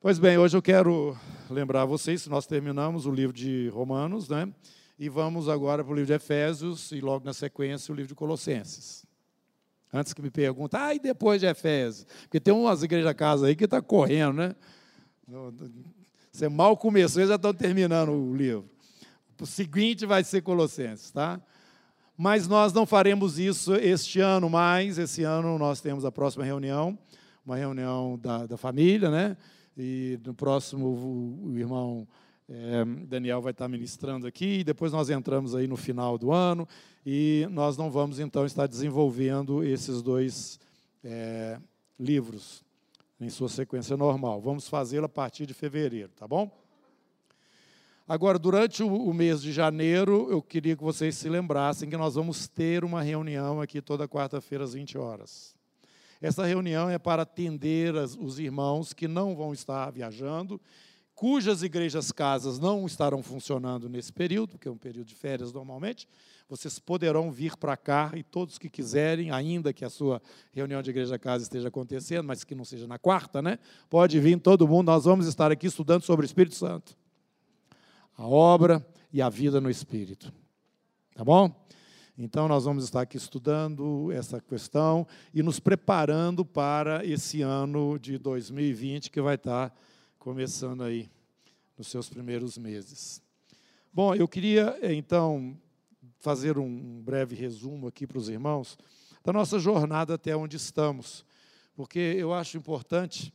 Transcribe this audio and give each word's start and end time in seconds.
Pois 0.00 0.16
bem, 0.16 0.38
hoje 0.38 0.56
eu 0.56 0.62
quero 0.62 1.18
lembrar 1.50 1.84
vocês, 1.84 2.24
nós 2.28 2.46
terminamos 2.46 3.04
o 3.04 3.10
livro 3.10 3.32
de 3.32 3.68
Romanos, 3.70 4.28
né? 4.28 4.48
E 4.96 5.08
vamos 5.08 5.48
agora 5.48 5.82
para 5.82 5.90
o 5.92 5.94
livro 5.96 6.06
de 6.06 6.12
Efésios 6.12 6.92
e 6.92 7.00
logo 7.00 7.24
na 7.24 7.34
sequência 7.34 7.90
o 7.90 7.96
livro 7.96 8.10
de 8.10 8.14
Colossenses. 8.14 9.04
Antes 9.92 10.12
que 10.12 10.22
me 10.22 10.30
perguntem, 10.30 10.78
ah, 10.78 10.94
e 10.94 11.00
depois 11.00 11.40
de 11.40 11.48
Efésios? 11.48 12.06
Porque 12.22 12.38
tem 12.38 12.54
umas 12.54 12.84
igrejas 12.84 13.12
casa 13.14 13.48
aí 13.48 13.56
que 13.56 13.64
está 13.64 13.82
correndo, 13.82 14.34
né? 14.34 14.54
Você 16.30 16.48
mal 16.48 16.76
começou 16.76 17.20
e 17.20 17.26
já 17.26 17.34
estão 17.34 17.52
terminando 17.52 18.12
o 18.12 18.36
livro. 18.36 18.70
O 19.40 19.46
seguinte 19.46 20.06
vai 20.06 20.22
ser 20.22 20.42
Colossenses, 20.42 21.10
tá? 21.10 21.40
Mas 22.16 22.46
nós 22.46 22.72
não 22.72 22.86
faremos 22.86 23.36
isso 23.36 23.74
este 23.74 24.20
ano 24.20 24.48
mais. 24.48 24.96
Esse 24.96 25.24
ano 25.24 25.58
nós 25.58 25.80
temos 25.80 26.04
a 26.04 26.12
próxima 26.12 26.44
reunião, 26.44 26.96
uma 27.44 27.56
reunião 27.56 28.16
da, 28.16 28.46
da 28.46 28.56
família, 28.56 29.10
né? 29.10 29.36
E 29.78 30.18
no 30.24 30.34
próximo 30.34 30.88
o, 31.44 31.56
irmão 31.56 32.06
é, 32.48 32.84
Daniel 33.06 33.40
vai 33.40 33.52
estar 33.52 33.68
ministrando 33.68 34.26
aqui, 34.26 34.58
e 34.60 34.64
depois 34.64 34.90
nós 34.90 35.08
entramos 35.08 35.54
aí 35.54 35.68
no 35.68 35.76
final 35.76 36.18
do 36.18 36.32
ano, 36.32 36.66
e 37.06 37.46
nós 37.50 37.76
não 37.76 37.90
vamos 37.90 38.18
então 38.18 38.44
estar 38.44 38.66
desenvolvendo 38.66 39.62
esses 39.62 40.02
dois 40.02 40.58
é, 41.04 41.60
livros 41.98 42.64
em 43.20 43.30
sua 43.30 43.48
sequência 43.48 43.96
normal. 43.96 44.40
Vamos 44.40 44.68
fazê-lo 44.68 45.06
a 45.06 45.08
partir 45.08 45.46
de 45.46 45.54
fevereiro, 45.54 46.10
tá 46.16 46.26
bom? 46.26 46.50
Agora, 48.06 48.38
durante 48.38 48.82
o 48.82 49.12
mês 49.12 49.42
de 49.42 49.52
janeiro, 49.52 50.28
eu 50.30 50.40
queria 50.40 50.74
que 50.74 50.82
vocês 50.82 51.14
se 51.14 51.28
lembrassem 51.28 51.90
que 51.90 51.96
nós 51.96 52.14
vamos 52.14 52.48
ter 52.48 52.82
uma 52.82 53.02
reunião 53.02 53.60
aqui 53.60 53.82
toda 53.82 54.08
quarta-feira 54.08 54.64
às 54.64 54.72
20 54.72 54.96
horas. 54.96 55.57
Essa 56.20 56.44
reunião 56.44 56.90
é 56.90 56.98
para 56.98 57.22
atender 57.22 57.94
os 57.94 58.38
irmãos 58.38 58.92
que 58.92 59.06
não 59.06 59.36
vão 59.36 59.52
estar 59.52 59.90
viajando, 59.90 60.60
cujas 61.14 61.62
igrejas 61.62 62.12
casas 62.12 62.58
não 62.58 62.86
estarão 62.86 63.22
funcionando 63.22 63.88
nesse 63.88 64.12
período, 64.12 64.58
que 64.58 64.68
é 64.68 64.70
um 64.70 64.76
período 64.76 65.06
de 65.06 65.14
férias 65.14 65.52
normalmente. 65.52 66.08
Vocês 66.48 66.78
poderão 66.78 67.30
vir 67.30 67.56
para 67.56 67.76
cá 67.76 68.12
e 68.14 68.22
todos 68.22 68.56
que 68.56 68.70
quiserem, 68.70 69.30
ainda 69.30 69.72
que 69.72 69.84
a 69.84 69.90
sua 69.90 70.22
reunião 70.52 70.80
de 70.80 70.90
igreja 70.90 71.18
casa 71.18 71.42
esteja 71.42 71.68
acontecendo, 71.68 72.24
mas 72.24 72.42
que 72.42 72.54
não 72.54 72.64
seja 72.64 72.86
na 72.86 72.98
quarta, 72.98 73.42
né? 73.42 73.58
Pode 73.90 74.18
vir 74.18 74.40
todo 74.40 74.66
mundo, 74.66 74.86
nós 74.86 75.04
vamos 75.04 75.26
estar 75.26 75.52
aqui 75.52 75.66
estudando 75.66 76.02
sobre 76.02 76.24
o 76.24 76.26
Espírito 76.26 76.54
Santo. 76.54 76.96
A 78.16 78.26
obra 78.26 78.84
e 79.12 79.20
a 79.20 79.28
vida 79.28 79.60
no 79.60 79.70
Espírito. 79.70 80.32
Tá 81.14 81.24
bom? 81.24 81.54
Então, 82.20 82.48
nós 82.48 82.64
vamos 82.64 82.82
estar 82.82 83.02
aqui 83.02 83.16
estudando 83.16 84.10
essa 84.10 84.40
questão 84.40 85.06
e 85.32 85.40
nos 85.40 85.60
preparando 85.60 86.44
para 86.44 87.06
esse 87.06 87.42
ano 87.42 87.96
de 87.96 88.18
2020 88.18 89.08
que 89.08 89.20
vai 89.20 89.36
estar 89.36 89.72
começando 90.18 90.82
aí 90.82 91.08
nos 91.76 91.86
seus 91.86 92.08
primeiros 92.08 92.58
meses. 92.58 93.22
Bom, 93.92 94.16
eu 94.16 94.26
queria 94.26 94.76
então 94.92 95.56
fazer 96.18 96.58
um 96.58 97.00
breve 97.00 97.36
resumo 97.36 97.86
aqui 97.86 98.04
para 98.04 98.18
os 98.18 98.28
irmãos 98.28 98.76
da 99.22 99.32
nossa 99.32 99.56
jornada 99.60 100.14
até 100.14 100.36
onde 100.36 100.56
estamos, 100.56 101.24
porque 101.76 102.16
eu 102.18 102.34
acho 102.34 102.56
importante, 102.56 103.32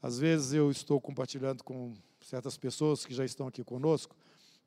às 0.00 0.18
vezes 0.18 0.54
eu 0.54 0.70
estou 0.70 0.98
compartilhando 1.02 1.62
com 1.62 1.92
certas 2.22 2.56
pessoas 2.56 3.04
que 3.04 3.12
já 3.12 3.26
estão 3.26 3.46
aqui 3.46 3.62
conosco, 3.62 4.16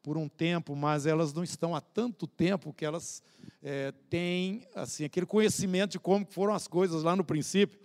por 0.05 0.19
um 0.19 0.29
tempo, 0.29 0.75
mas 0.75 1.07
elas 1.07 1.33
não 1.33 1.43
estão 1.43 1.75
há 1.75 1.81
tanto 1.81 2.27
tempo 2.27 2.71
que 2.71 2.85
elas 2.85 3.23
é, 3.63 3.91
têm 4.07 4.67
assim 4.75 5.03
aquele 5.03 5.25
conhecimento 5.25 5.93
de 5.93 5.99
como 5.99 6.27
foram 6.29 6.53
as 6.53 6.67
coisas 6.67 7.01
lá 7.01 7.15
no 7.15 7.25
princípio. 7.25 7.79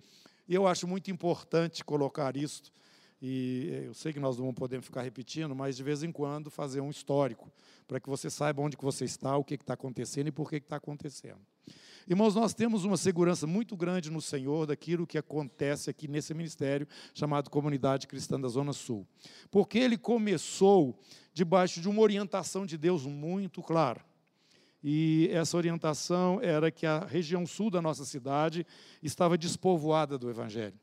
E 0.47 0.53
eu 0.53 0.67
acho 0.67 0.87
muito 0.87 1.09
importante 1.09 1.83
colocar 1.83 2.37
isso. 2.37 2.71
E 3.19 3.71
é, 3.73 3.87
eu 3.87 3.95
sei 3.95 4.13
que 4.13 4.19
nós 4.19 4.37
não 4.37 4.53
podemos 4.53 4.85
ficar 4.85 5.01
repetindo, 5.01 5.55
mas 5.55 5.75
de 5.75 5.81
vez 5.81 6.03
em 6.03 6.11
quando 6.11 6.51
fazer 6.51 6.79
um 6.79 6.91
histórico, 6.91 7.51
para 7.87 7.99
que 7.99 8.07
você 8.07 8.29
saiba 8.29 8.61
onde 8.61 8.77
que 8.77 8.85
você 8.85 9.03
está, 9.03 9.35
o 9.35 9.43
que 9.43 9.55
está 9.55 9.73
acontecendo 9.73 10.27
e 10.27 10.31
por 10.31 10.47
que 10.47 10.57
está 10.57 10.75
acontecendo. 10.75 11.41
Irmãos, 12.07 12.33
nós 12.33 12.53
temos 12.53 12.83
uma 12.83 12.97
segurança 12.97 13.45
muito 13.45 13.77
grande 13.77 14.09
no 14.09 14.21
Senhor 14.21 14.65
daquilo 14.65 15.05
que 15.05 15.17
acontece 15.17 15.89
aqui 15.89 16.07
nesse 16.07 16.33
ministério 16.33 16.87
chamado 17.13 17.49
Comunidade 17.49 18.07
Cristã 18.07 18.39
da 18.39 18.47
Zona 18.47 18.73
Sul. 18.73 19.07
Porque 19.49 19.77
ele 19.77 19.97
começou 19.97 20.99
debaixo 21.33 21.79
de 21.79 21.87
uma 21.87 22.01
orientação 22.01 22.65
de 22.65 22.77
Deus 22.77 23.05
muito 23.05 23.61
clara. 23.61 24.03
E 24.83 25.29
essa 25.31 25.55
orientação 25.55 26.39
era 26.41 26.71
que 26.71 26.87
a 26.87 27.05
região 27.05 27.45
sul 27.45 27.69
da 27.69 27.81
nossa 27.81 28.03
cidade 28.03 28.65
estava 29.01 29.37
despovoada 29.37 30.17
do 30.17 30.29
Evangelho. 30.29 30.79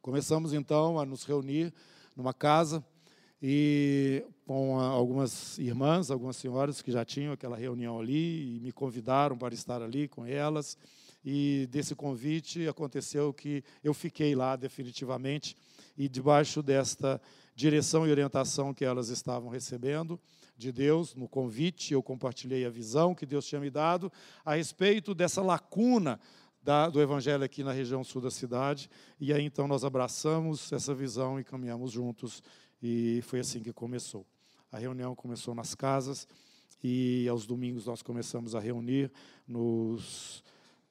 Começamos 0.00 0.54
então 0.54 0.98
a 0.98 1.04
nos 1.04 1.24
reunir 1.24 1.72
numa 2.16 2.32
casa 2.32 2.84
e 3.42 4.24
com 4.46 4.78
algumas 4.78 5.58
irmãs, 5.58 6.10
algumas 6.10 6.36
senhoras 6.36 6.82
que 6.82 6.92
já 6.92 7.04
tinham 7.04 7.32
aquela 7.32 7.56
reunião 7.56 7.98
ali 7.98 8.56
e 8.56 8.60
me 8.60 8.72
convidaram 8.72 9.36
para 9.36 9.54
estar 9.54 9.82
ali 9.82 10.06
com 10.06 10.26
elas. 10.26 10.76
E 11.24 11.66
desse 11.70 11.94
convite 11.94 12.68
aconteceu 12.68 13.32
que 13.32 13.64
eu 13.82 13.94
fiquei 13.94 14.34
lá 14.34 14.56
definitivamente 14.56 15.56
e 15.96 16.08
debaixo 16.08 16.62
desta 16.62 17.20
direção 17.54 18.06
e 18.06 18.10
orientação 18.10 18.74
que 18.74 18.84
elas 18.84 19.08
estavam 19.08 19.48
recebendo 19.48 20.20
de 20.56 20.70
Deus, 20.70 21.14
no 21.14 21.28
convite, 21.28 21.94
eu 21.94 22.02
compartilhei 22.02 22.64
a 22.64 22.70
visão 22.70 23.14
que 23.14 23.26
Deus 23.26 23.46
tinha 23.46 23.60
me 23.60 23.70
dado 23.70 24.12
a 24.44 24.54
respeito 24.54 25.14
dessa 25.14 25.42
lacuna 25.42 26.20
da, 26.62 26.88
do 26.88 27.00
Evangelho 27.00 27.42
aqui 27.42 27.64
na 27.64 27.72
região 27.72 28.04
sul 28.04 28.22
da 28.22 28.30
cidade. 28.30 28.88
E 29.18 29.32
aí 29.32 29.44
então 29.44 29.66
nós 29.66 29.84
abraçamos 29.84 30.72
essa 30.72 30.94
visão 30.94 31.40
e 31.40 31.44
caminhamos 31.44 31.90
juntos, 31.90 32.42
e 32.82 33.20
foi 33.22 33.40
assim 33.40 33.60
que 33.60 33.72
começou. 33.72 34.24
A 34.74 34.78
reunião 34.80 35.14
começou 35.14 35.54
nas 35.54 35.72
casas, 35.72 36.26
e 36.82 37.28
aos 37.28 37.46
domingos 37.46 37.86
nós 37.86 38.02
começamos 38.02 38.56
a 38.56 38.58
reunir 38.58 39.08
nos 39.46 40.42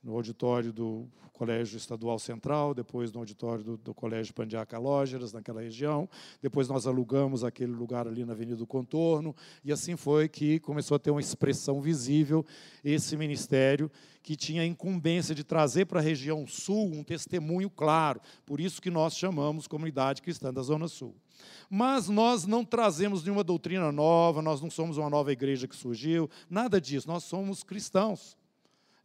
no 0.02 0.14
auditório 0.14 0.72
do 0.72 1.06
Colégio 1.34 1.76
Estadual 1.76 2.18
Central, 2.18 2.74
depois 2.74 3.12
no 3.12 3.20
auditório 3.20 3.62
do, 3.62 3.78
do 3.78 3.94
Colégio 3.94 4.34
Pandiaca 4.34 4.80
Lógeras, 4.80 5.34
naquela 5.34 5.62
região. 5.62 6.10
Depois 6.42 6.70
nós 6.70 6.88
alugamos 6.88 7.44
aquele 7.44 7.74
lugar 7.74 8.08
ali 8.08 8.24
na 8.24 8.32
Avenida 8.32 8.56
do 8.56 8.66
Contorno, 8.66 9.36
e 9.66 9.72
assim 9.72 9.98
foi 9.98 10.30
que 10.30 10.62
começou 10.62 10.96
a 10.96 11.00
ter 11.00 11.12
uma 11.12 11.20
expressão 11.20 11.82
visível 11.82 12.46
esse 12.86 13.18
ministério 13.18 13.92
que 14.22 14.38
tinha 14.38 14.62
a 14.62 14.66
incumbência 14.66 15.36
de 15.36 15.44
trazer 15.44 15.88
para 15.88 16.00
a 16.00 16.04
região 16.04 16.48
sul 16.48 16.86
um 16.86 17.04
testemunho 17.04 17.70
claro. 17.70 18.22
Por 18.46 18.62
isso 18.62 18.82
que 18.82 18.90
nós 18.90 19.18
chamamos 19.18 19.68
Comunidade 19.68 20.22
Cristã 20.22 20.54
da 20.54 20.62
Zona 20.62 20.88
Sul. 20.88 21.14
Mas 21.70 22.08
nós 22.10 22.46
não 22.46 22.64
trazemos 22.64 23.24
nenhuma 23.24 23.44
doutrina 23.44 23.92
nova, 23.92 24.42
nós 24.42 24.62
não 24.62 24.70
somos 24.70 24.98
uma 24.98 25.10
nova 25.10 25.32
igreja 25.32 25.68
que 25.68 25.76
surgiu, 25.76 26.30
nada 26.50 26.80
disso. 26.80 27.08
Nós 27.08 27.24
somos 27.24 27.64
cristãos. 27.64 28.38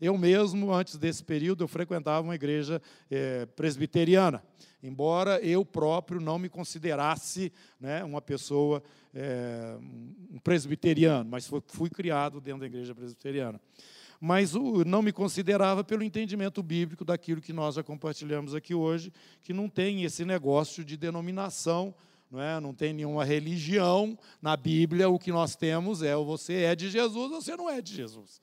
Eu 0.01 0.17
mesmo, 0.17 0.73
antes 0.73 0.97
desse 0.97 1.25
período, 1.25 1.65
eu 1.65 1.69
frequentava 1.69 2.25
uma 2.25 2.35
igreja 2.35 2.81
é, 3.11 3.47
presbiteriana, 3.47 4.45
embora 4.81 5.41
eu 5.41 5.65
próprio 5.65 6.21
não 6.21 6.39
me 6.39 6.49
considerasse 6.49 7.53
né, 7.81 8.05
uma 8.05 8.23
pessoa, 8.23 8.81
é, 9.13 9.77
um 10.31 10.39
presbiteriano, 10.39 11.29
mas 11.29 11.49
fui, 11.49 11.61
fui, 11.67 11.91
criado 11.91 12.41
dentro 12.41 12.61
da 12.61 12.67
igreja 12.67 12.95
presbiteriana. 12.95 13.61
Mas 14.21 14.55
o, 14.55 14.85
não 14.85 15.03
me 15.03 15.13
considerava 15.13 15.83
pelo 15.83 16.05
entendimento 16.05 16.63
bíblico 16.63 17.05
daquilo 17.05 17.41
que 17.41 17.53
nós 17.53 17.75
já 17.75 17.83
compartilhamos 17.83 18.55
aqui 18.55 18.75
hoje, 18.75 19.13
que 19.43 19.53
não 19.53 19.69
tem 19.69 20.05
esse 20.05 20.25
negócio 20.25 20.85
de 20.85 20.97
denominação, 20.97 21.93
não, 22.31 22.41
é? 22.41 22.61
não 22.61 22.75
tem 22.75 22.93
nenhuma 22.93 23.25
religião 23.25 24.19
na 24.41 24.57
Bíblia, 24.57 25.09
o 25.09 25.19
que 25.19 25.33
nós 25.33 25.57
temos 25.57 26.03
é 26.03 26.17
ou 26.17 26.27
você 26.27 26.63
é 26.65 26.77
de 26.77 26.91
Jesus 26.91 27.33
ou 27.33 27.41
você 27.41 27.57
não 27.57 27.71
é 27.71 27.81
de 27.81 27.95
Jesus. 27.95 28.41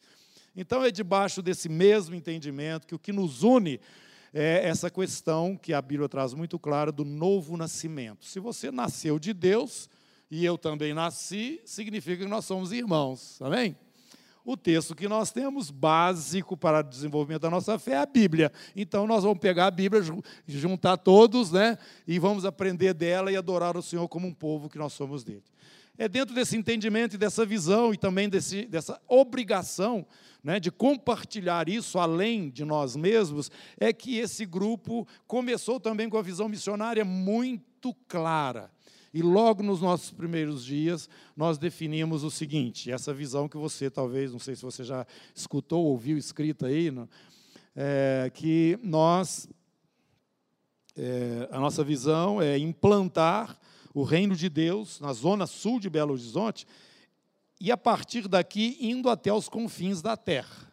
Então 0.56 0.84
é 0.84 0.90
debaixo 0.90 1.42
desse 1.42 1.70
mesmo 1.70 2.16
entendimento 2.16 2.88
que 2.88 2.96
o 2.96 3.00
que 3.00 3.12
nos 3.12 3.44
une 3.44 3.80
é 4.34 4.68
essa 4.68 4.90
questão 4.90 5.56
que 5.56 5.74
a 5.74 5.82
Bíblia 5.82 6.10
traz 6.10 6.34
muito 6.34 6.58
clara 6.58 6.92
do 6.92 7.06
novo 7.06 7.56
nascimento. 7.56 8.26
Se 8.26 8.40
você 8.40 8.72
nasceu 8.72 9.20
de 9.20 9.34
Deus 9.34 9.90
e 10.30 10.44
eu 10.44 10.58
também 10.58 10.94
nasci, 10.94 11.62
significa 11.66 12.24
que 12.24 12.30
nós 12.30 12.46
somos 12.46 12.72
irmãos. 12.72 13.42
Amém? 13.42 13.78
O 14.46 14.56
texto 14.56 14.94
que 14.94 15.08
nós 15.08 15.32
temos 15.32 15.72
básico 15.72 16.56
para 16.56 16.82
o 16.82 16.84
desenvolvimento 16.84 17.42
da 17.42 17.50
nossa 17.50 17.80
fé 17.80 17.94
é 17.94 17.98
a 17.98 18.06
Bíblia. 18.06 18.52
Então 18.76 19.08
nós 19.08 19.24
vamos 19.24 19.40
pegar 19.40 19.66
a 19.66 19.72
Bíblia, 19.72 20.04
juntar 20.48 20.98
todos, 20.98 21.52
né? 21.52 21.80
E 22.08 22.20
vamos 22.20 22.46
aprender 22.46 22.94
dela 22.94 23.32
e 23.32 23.36
adorar 23.36 23.76
o 23.76 23.82
Senhor 23.82 24.08
como 24.08 24.28
um 24.28 24.34
povo 24.34 24.70
que 24.70 24.78
nós 24.78 24.94
somos 24.94 25.24
dele. 25.24 25.42
É 25.98 26.08
dentro 26.08 26.36
desse 26.36 26.56
entendimento 26.56 27.16
e 27.16 27.18
dessa 27.18 27.44
visão 27.44 27.92
e 27.92 27.98
também 27.98 28.30
desse, 28.30 28.68
dessa 28.68 29.02
obrigação 29.08 30.06
né, 30.44 30.60
de 30.60 30.70
compartilhar 30.70 31.68
isso 31.68 31.98
além 31.98 32.52
de 32.52 32.64
nós 32.64 32.96
mesmos, 32.96 33.50
é 33.80 33.92
que 33.92 34.20
esse 34.20 34.46
grupo 34.46 35.08
começou 35.26 35.80
também 35.80 36.08
com 36.08 36.18
a 36.18 36.22
visão 36.22 36.48
missionária 36.48 37.04
muito 37.04 37.96
clara. 38.08 38.75
E 39.16 39.22
logo 39.22 39.64
nos 39.64 39.80
nossos 39.80 40.12
primeiros 40.12 40.66
dias, 40.66 41.10
nós 41.38 41.58
definimos 41.58 42.26
o 42.26 42.30
seguinte: 42.30 42.92
essa 42.92 43.14
visão 43.14 43.48
que 43.48 43.56
você 43.56 43.90
talvez, 43.90 44.34
não 44.34 44.40
sei 44.40 44.58
se 44.58 44.62
você 44.62 44.84
já 44.84 45.08
escutou, 45.34 45.86
ouviu 45.86 46.18
escrita 46.18 46.68
aí, 46.68 46.94
é, 47.74 48.30
que 48.34 48.78
nós 48.84 49.48
é, 50.98 51.48
a 51.50 51.62
nossa 51.62 51.82
visão 51.82 52.42
é 52.42 52.58
implantar 52.58 53.58
o 53.94 54.04
reino 54.04 54.36
de 54.36 54.50
Deus 54.50 55.00
na 55.00 55.14
zona 55.14 55.48
sul 55.48 55.80
de 55.80 55.90
Belo 55.90 56.12
Horizonte 56.12 56.68
e, 57.58 57.72
a 57.72 57.78
partir 57.78 58.28
daqui, 58.28 58.78
indo 58.82 59.10
até 59.10 59.32
os 59.32 59.48
confins 59.48 60.02
da 60.02 60.18
terra. 60.18 60.65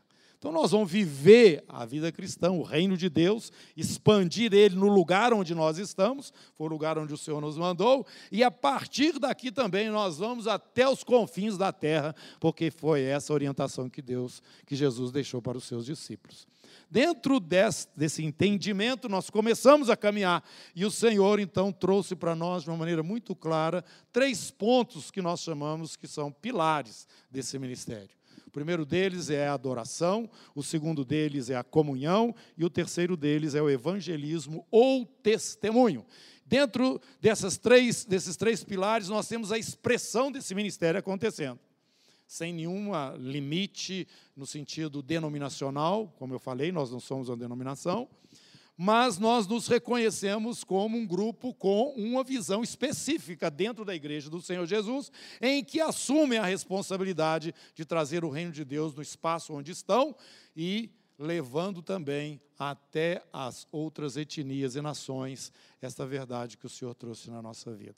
Então, 0.43 0.51
nós 0.51 0.73
vamos 0.73 0.91
viver 0.91 1.63
a 1.69 1.87
vida 1.87 2.11
cristã, 2.11 2.51
o 2.51 2.65
reino 2.65 2.97
de 2.97 3.09
Deus, 3.09 3.53
expandir 3.77 4.53
ele 4.53 4.75
no 4.75 4.89
lugar 4.89 5.33
onde 5.33 5.55
nós 5.55 5.79
estamos, 5.79 6.33
foi 6.57 6.67
o 6.67 6.69
lugar 6.69 6.99
onde 6.99 7.15
o 7.15 7.17
Senhor 7.17 7.41
nos 7.41 7.57
mandou, 7.57 8.05
e 8.29 8.43
a 8.43 8.51
partir 8.51 9.21
daqui 9.21 9.53
também 9.53 9.89
nós 9.89 10.19
vamos 10.19 10.49
até 10.49 10.89
os 10.89 11.05
confins 11.05 11.57
da 11.57 11.73
terra, 11.73 12.13
porque 12.41 12.73
foi 12.73 13.03
essa 13.03 13.33
orientação 13.33 13.89
que 13.89 14.03
Deus, 14.03 14.43
que 14.67 14.75
Jesus 14.75 15.13
deixou 15.13 15.41
para 15.41 15.57
os 15.57 15.63
seus 15.63 15.87
discípulos. 15.87 16.45
Dentro 16.91 17.39
desse, 17.39 17.87
desse 17.97 18.25
entendimento, 18.25 19.09
nós 19.09 19.31
começamos 19.31 19.89
a 19.89 19.97
caminhar, 19.97 20.43
e 20.75 20.85
o 20.85 20.91
Senhor 20.91 21.39
então 21.39 21.71
trouxe 21.71 22.17
para 22.17 22.35
nós, 22.35 22.65
de 22.65 22.69
uma 22.69 22.79
maneira 22.79 23.05
muito 23.05 23.37
clara, 23.37 23.85
três 24.13 24.51
pontos 24.51 25.09
que 25.09 25.23
nós 25.23 25.39
chamamos 25.39 25.95
que 25.95 26.09
são 26.09 26.33
pilares 26.33 27.07
desse 27.31 27.61
ministério. 27.61 28.11
Primeiro 28.53 28.85
deles 28.85 29.31
é 29.31 29.49
a 29.49 29.55
adoração, 29.55 30.29
o 30.55 30.63
segundo 30.63 31.07
deles 31.07 31.49
é 31.49 31.57
a 31.57 31.65
comunhão 31.65 32.35
e 32.57 32.65
o 32.65 32.71
terceiro 32.71 33.17
deles 33.17 33.55
é 33.55 33.63
o 33.63 33.71
evangelismo 33.71 34.67
ou 34.71 35.07
testemunho. 35.07 36.05
Dentro 36.45 37.01
dessas 37.19 37.57
três, 37.57 38.05
desses 38.05 38.37
três 38.37 38.63
pilares, 38.63 39.09
nós 39.09 39.27
temos 39.27 39.51
a 39.51 39.59
expressão 39.59 40.31
desse 40.31 40.55
ministério 40.55 41.01
acontecendo. 41.01 41.59
Sem 42.27 42.53
nenhum 42.53 42.91
limite 43.17 44.07
no 44.37 44.47
sentido 44.47 45.03
denominacional, 45.03 46.15
como 46.19 46.35
eu 46.35 46.39
falei, 46.39 46.71
nós 46.71 46.91
não 46.91 47.01
somos 47.01 47.31
uma 47.31 47.37
denominação 47.37 48.09
mas 48.77 49.19
nós 49.19 49.47
nos 49.47 49.67
reconhecemos 49.69 50.65
como 50.65 50.97
um 50.97 51.07
grupo 51.07 51.55
com 51.55 51.93
uma 51.97 52.25
visão 52.25 52.63
específica 52.63 53.51
dentro 53.51 53.85
da 53.85 53.95
igreja 53.95 54.31
do 54.31 54.41
Senhor 54.41 54.67
Jesus, 54.67 55.13
em 55.41 55.63
que 55.63 55.81
assumem 55.81 56.39
a 56.39 56.47
responsabilidade 56.47 57.55
de 57.75 57.85
trazer 57.85 58.25
o 58.25 58.31
reino 58.31 58.53
de 58.53 58.65
Deus 58.65 58.95
no 58.95 59.03
espaço 59.03 59.53
onde 59.53 59.73
estão 59.73 60.17
e 60.57 60.91
levando 61.19 61.83
também 61.83 62.41
até 62.59 63.23
as 63.33 63.67
outras 63.71 64.17
etnias 64.17 64.75
e 64.75 64.81
nações 64.81 65.53
esta 65.81 66.07
verdade 66.07 66.57
que 66.57 66.67
o 66.67 66.71
Senhor 66.71 66.95
trouxe 66.95 67.31
na 67.31 67.43
nossa 67.43 67.73
vida. 67.73 67.97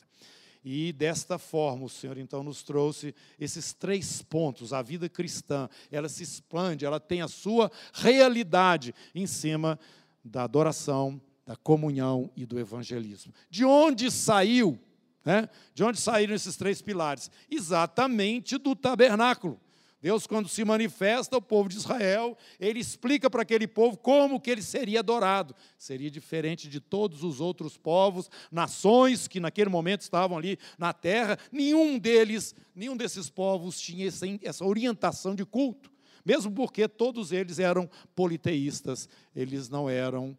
E 0.65 0.95
desta 0.95 1.39
forma 1.39 1.85
o 1.85 1.91
Senhor 1.91 2.17
então 2.17 2.43
nos 2.43 2.63
trouxe 2.63 3.15
esses 3.39 3.75
três 3.75 4.23
pontos. 4.23 4.73
A 4.73 4.81
vida 4.81 5.09
cristã, 5.11 5.69
ela 5.93 6.09
se 6.09 6.23
expande, 6.23 6.87
ela 6.87 6.99
tem 6.99 7.21
a 7.21 7.29
sua 7.29 7.71
realidade 7.93 8.95
em 9.15 9.27
cima 9.27 9.79
da 10.25 10.45
adoração, 10.45 11.21
da 11.47 11.57
comunhão 11.57 12.31
e 12.35 12.47
do 12.47 12.59
evangelismo. 12.59 13.33
De 13.51 13.65
onde 13.65 14.11
saiu? 14.11 14.79
Né? 15.25 15.49
De 15.75 15.85
onde 15.85 16.01
saíram 16.01 16.35
esses 16.35 16.57
três 16.57 16.81
pilares? 16.81 17.31
Exatamente 17.51 18.57
do 18.57 18.75
tabernáculo. 18.75 19.61
Deus, 20.01 20.27
quando 20.27 20.51
se 20.51 20.63
manifesta 20.67 21.35
ao 21.35 21.41
povo 21.41 21.67
de 21.67 21.77
Israel, 21.77 22.37
ele 22.61 22.79
explica 22.79 23.31
para 23.31 23.41
aquele 23.41 23.67
povo 23.67 23.97
como 23.97 24.39
que 24.39 24.51
ele 24.51 24.61
seria 24.61 25.01
adorado. 25.01 25.55
Seria 25.79 26.11
diferente 26.11 26.69
de 26.69 26.79
todos 26.79 27.25
os 27.25 27.41
outros 27.41 27.79
povos, 27.79 28.31
nações 28.53 29.27
que 29.27 29.41
naquele 29.41 29.71
momento 29.71 30.03
estavam 30.03 30.37
ali 30.37 30.59
na 30.77 30.93
terra. 30.93 31.39
Nenhum 31.51 31.99
deles, 31.99 32.55
nenhum 32.75 32.99
desses 32.99 33.31
povos 33.31 33.81
tinha 33.81 34.07
essa 34.43 34.65
orientação 34.65 35.35
de 35.35 35.45
culto 35.47 35.94
mesmo 36.25 36.51
porque 36.53 36.89
todos 36.89 37.33
eles 37.33 37.59
eram 37.59 37.89
politeístas, 38.15 39.09
eles 39.35 39.69
não 39.69 39.89
eram 39.89 40.37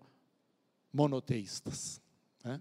monoteístas. 0.92 2.02
Né? 2.44 2.60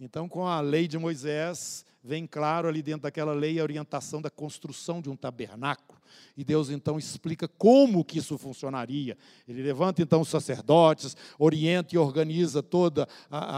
Então, 0.00 0.28
com 0.28 0.46
a 0.46 0.60
lei 0.60 0.88
de 0.88 0.98
Moisés, 0.98 1.84
vem 2.02 2.26
claro 2.26 2.68
ali 2.68 2.82
dentro 2.82 3.02
daquela 3.02 3.32
lei 3.32 3.60
a 3.60 3.62
orientação 3.62 4.20
da 4.20 4.30
construção 4.30 5.00
de 5.00 5.10
um 5.10 5.16
tabernáculo. 5.16 6.00
E 6.36 6.44
Deus 6.44 6.70
então 6.70 6.98
explica 6.98 7.46
como 7.46 8.04
que 8.04 8.18
isso 8.18 8.38
funcionaria. 8.38 9.16
Ele 9.46 9.62
levanta 9.62 10.02
então 10.02 10.20
os 10.20 10.28
sacerdotes, 10.28 11.16
orienta 11.38 11.94
e 11.94 11.98
organiza 11.98 12.62
todo 12.62 13.06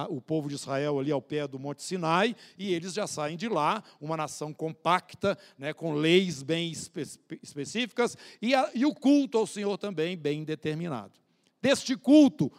o 0.08 0.20
povo 0.20 0.48
de 0.48 0.54
Israel 0.54 0.98
ali 0.98 1.10
ao 1.10 1.22
pé 1.22 1.46
do 1.46 1.58
Monte 1.58 1.82
Sinai, 1.82 2.34
e 2.58 2.72
eles 2.72 2.92
já 2.92 3.06
saem 3.06 3.36
de 3.36 3.48
lá, 3.48 3.82
uma 4.00 4.16
nação 4.16 4.52
compacta, 4.52 5.38
né, 5.58 5.72
com 5.72 5.94
leis 5.94 6.42
bem 6.42 6.70
espe 6.70 7.02
específicas, 7.42 8.16
e, 8.40 8.54
a, 8.54 8.70
e 8.74 8.84
o 8.84 8.94
culto 8.94 9.38
ao 9.38 9.46
Senhor 9.46 9.76
também 9.78 10.16
bem 10.16 10.44
determinado. 10.44 11.12
Deste 11.60 11.96
culto, 11.96 12.52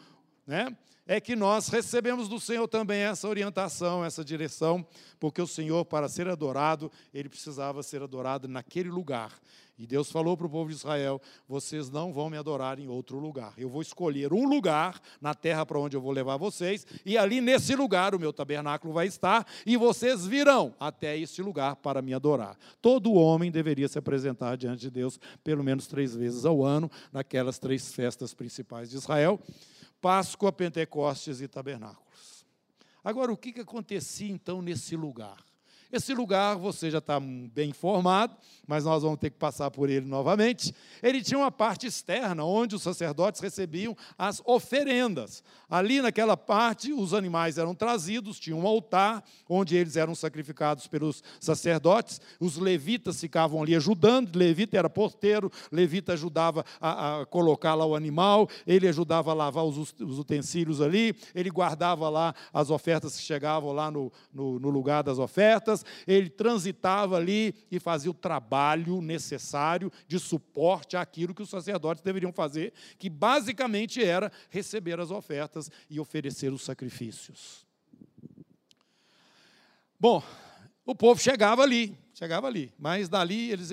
né, 0.46 0.76
é 1.08 1.22
que 1.22 1.36
nós 1.36 1.68
recebemos 1.68 2.28
do 2.28 2.40
Senhor 2.40 2.68
também 2.68 3.02
essa 3.02 3.28
orientação, 3.28 4.04
essa 4.04 4.26
direção, 4.26 4.86
porque 5.20 5.42
o 5.42 5.48
Senhor, 5.48 5.86
para 5.86 6.10
ser 6.10 6.28
adorado, 6.28 6.92
ele 7.14 7.30
precisava 7.30 7.84
ser 7.84 8.02
adorado 8.02 8.48
naquele 8.48 8.90
lugar. 8.90 9.32
E 9.78 9.86
Deus 9.86 10.10
falou 10.10 10.38
para 10.38 10.48
o 10.48 10.50
povo 10.50 10.70
de 10.70 10.76
Israel: 10.76 11.22
vocês 11.48 11.90
não 11.90 12.14
vão 12.14 12.30
me 12.30 12.38
adorar 12.38 12.80
em 12.80 12.88
outro 12.88 13.20
lugar. 13.20 13.54
Eu 13.58 13.70
vou 13.70 13.82
escolher 13.82 14.32
um 14.32 14.48
lugar 14.48 15.02
na 15.20 15.34
terra 15.34 15.66
para 15.66 15.80
onde 15.80 15.98
eu 15.98 16.02
vou 16.02 16.12
levar 16.12 16.38
vocês, 16.38 16.88
e 17.06 17.18
ali 17.18 17.42
nesse 17.42 17.76
lugar 17.76 18.16
o 18.16 18.20
meu 18.20 18.32
tabernáculo 18.32 18.94
vai 18.94 19.08
estar, 19.08 19.46
e 19.66 19.76
vocês 19.76 20.26
virão 20.26 20.74
até 20.80 21.18
este 21.18 21.42
lugar 21.42 21.76
para 21.76 22.02
me 22.02 22.14
adorar. 22.14 22.58
Todo 22.82 23.14
homem 23.14 23.52
deveria 23.52 23.88
se 23.88 24.00
apresentar 24.00 24.56
diante 24.56 24.82
de 24.82 24.92
Deus 24.92 25.20
pelo 25.44 25.64
menos 25.64 25.88
três 25.88 26.16
vezes 26.16 26.46
ao 26.46 26.64
ano, 26.64 26.90
naquelas 27.12 27.60
três 27.60 27.94
festas 27.94 28.34
principais 28.34 28.90
de 28.90 28.96
Israel. 28.96 29.40
Páscoa, 30.02 30.52
Pentecostes 30.52 31.42
e 31.42 31.48
Tabernáculos. 31.48 32.46
Agora, 33.04 33.32
o 33.32 33.38
que, 33.38 33.52
que 33.52 33.62
acontecia 33.62 34.32
então 34.32 34.62
nesse 34.62 34.96
lugar? 34.96 35.45
Esse 35.92 36.14
lugar 36.14 36.58
você 36.58 36.90
já 36.90 36.98
está 36.98 37.20
bem 37.20 37.70
informado, 37.70 38.36
mas 38.68 38.86
nós 38.86 39.04
vamos 39.04 39.20
ter 39.20 39.30
que 39.30 39.38
passar 39.38 39.70
por 39.72 39.90
ele 39.90 40.06
novamente. 40.06 40.74
Ele 41.02 41.22
tinha 41.22 41.38
uma 41.38 41.52
parte 41.52 41.88
externa, 41.88 42.44
onde 42.44 42.76
os 42.76 42.82
sacerdotes 42.82 43.42
recebiam 43.42 43.96
as 44.18 44.42
oferendas. 44.46 45.44
Ali 45.70 46.02
naquela 46.02 46.38
parte, 46.38 46.94
os 46.94 47.14
animais 47.14 47.58
eram 47.58 47.74
trazidos, 47.74 48.40
tinha 48.40 48.56
um 48.56 48.66
altar, 48.66 49.24
onde 49.50 49.76
eles 49.76 49.96
eram 49.96 50.16
sacrificados 50.16 50.88
pelos 50.88 51.24
sacerdotes. 51.40 52.22
Os 52.40 52.58
levitas 52.58 53.20
ficavam 53.20 53.62
ali 53.62 53.76
ajudando, 53.76 54.36
levita 54.36 54.78
era 54.78 54.90
porteiro, 54.90 55.52
levita 55.72 56.14
ajudava 56.14 56.66
a, 56.80 57.22
a 57.22 57.26
colocar 57.26 57.76
lá 57.76 57.86
o 57.86 57.96
animal, 57.96 58.50
ele 58.66 58.88
ajudava 58.88 59.32
a 59.32 59.34
lavar 59.34 59.66
os, 59.66 59.78
os, 59.78 60.20
utensílios 60.20 60.82
ali, 60.82 61.16
ele 61.34 61.50
guardava 61.50 62.10
lá 62.10 62.34
as 62.54 62.70
ofertas 62.70 63.16
que 63.16 63.24
chegavam 63.24 63.72
lá 63.72 63.90
no, 63.90 64.12
no, 64.34 64.60
no 64.60 64.70
lugar 64.70 65.04
das 65.04 65.20
ofertas 65.20 65.75
ele 66.08 66.30
transitava 66.30 67.18
ali 67.18 67.56
e 67.72 67.80
fazia 67.80 68.12
o 68.12 68.14
trabalho 68.14 69.02
necessário 69.02 69.92
de 70.08 70.20
suporte 70.20 70.96
àquilo 70.96 71.34
que 71.34 71.42
os 71.42 71.50
sacerdotes 71.50 72.04
deveriam 72.04 72.32
fazer, 72.32 72.74
que 73.00 73.10
basicamente 73.10 74.04
era 74.04 74.32
receber 74.50 75.00
as 75.00 75.10
ofertas 75.10 75.72
e 75.90 76.00
oferecer 76.00 76.54
os 76.54 76.64
sacrifícios. 76.64 77.66
Bom, 80.00 80.22
o 80.86 80.94
povo 80.94 81.20
chegava 81.20 81.64
ali, 81.64 81.98
chegava 82.14 82.48
ali, 82.48 82.72
mas 82.78 83.10
dali 83.10 83.52
eles 83.52 83.72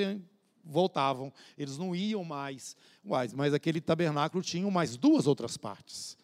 voltavam, 0.64 1.32
eles 1.59 1.76
não 1.76 1.94
iam 1.94 2.25
mais. 2.25 2.76
Mas 3.35 3.52
aquele 3.52 3.80
tabernáculo 3.80 4.42
tinha 4.42 4.71
mais 4.71 4.97
duas 4.97 5.26
outras 5.26 5.56
partes. 5.56 6.16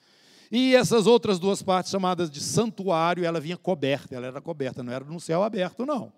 E 0.51 0.75
essas 0.75 1.07
outras 1.07 1.39
duas 1.39 1.63
partes, 1.63 1.91
chamadas 1.91 2.31
de 2.31 2.41
santuário, 2.41 3.25
ela 3.25 3.41
vinha 3.41 3.57
coberta, 3.57 4.15
ela 4.15 4.27
era 4.27 4.41
coberta, 4.41 4.83
não 4.83 4.93
era 4.93 5.05
no 5.05 5.21
céu 5.21 5.43
aberto, 5.43 5.85
não. 5.85 6.13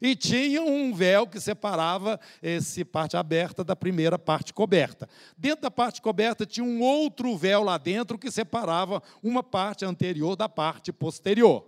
E 0.00 0.14
tinha 0.14 0.62
um 0.62 0.94
véu 0.94 1.26
que 1.26 1.40
separava 1.40 2.20
essa 2.40 2.84
parte 2.84 3.16
aberta 3.16 3.64
da 3.64 3.74
primeira 3.74 4.18
parte 4.18 4.52
coberta. 4.54 5.08
Dentro 5.36 5.62
da 5.62 5.70
parte 5.70 6.00
coberta 6.00 6.46
tinha 6.46 6.64
um 6.64 6.80
outro 6.80 7.36
véu 7.36 7.62
lá 7.64 7.78
dentro 7.78 8.18
que 8.18 8.30
separava 8.30 9.02
uma 9.22 9.42
parte 9.42 9.84
anterior 9.84 10.36
da 10.36 10.48
parte 10.48 10.92
posterior. 10.92 11.66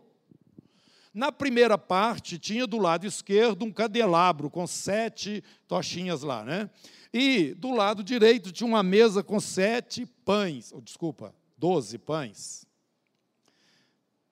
Na 1.12 1.32
primeira 1.32 1.76
parte, 1.76 2.38
tinha 2.38 2.68
do 2.68 2.78
lado 2.78 3.04
esquerdo 3.04 3.64
um 3.64 3.72
candelabro 3.72 4.48
com 4.48 4.64
sete 4.64 5.42
tochinhas 5.66 6.22
lá, 6.22 6.44
né? 6.44 6.70
E 7.12 7.52
do 7.54 7.72
lado 7.72 8.04
direito 8.04 8.52
tinha 8.52 8.68
uma 8.68 8.82
mesa 8.84 9.20
com 9.20 9.40
sete 9.40 10.06
pães, 10.24 10.72
oh, 10.72 10.80
desculpa, 10.80 11.34
doze 11.60 11.98
pães, 11.98 12.66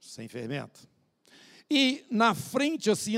sem 0.00 0.26
fermento. 0.26 0.88
E 1.70 2.06
na 2.10 2.34
frente, 2.34 2.90
assim, 2.90 3.16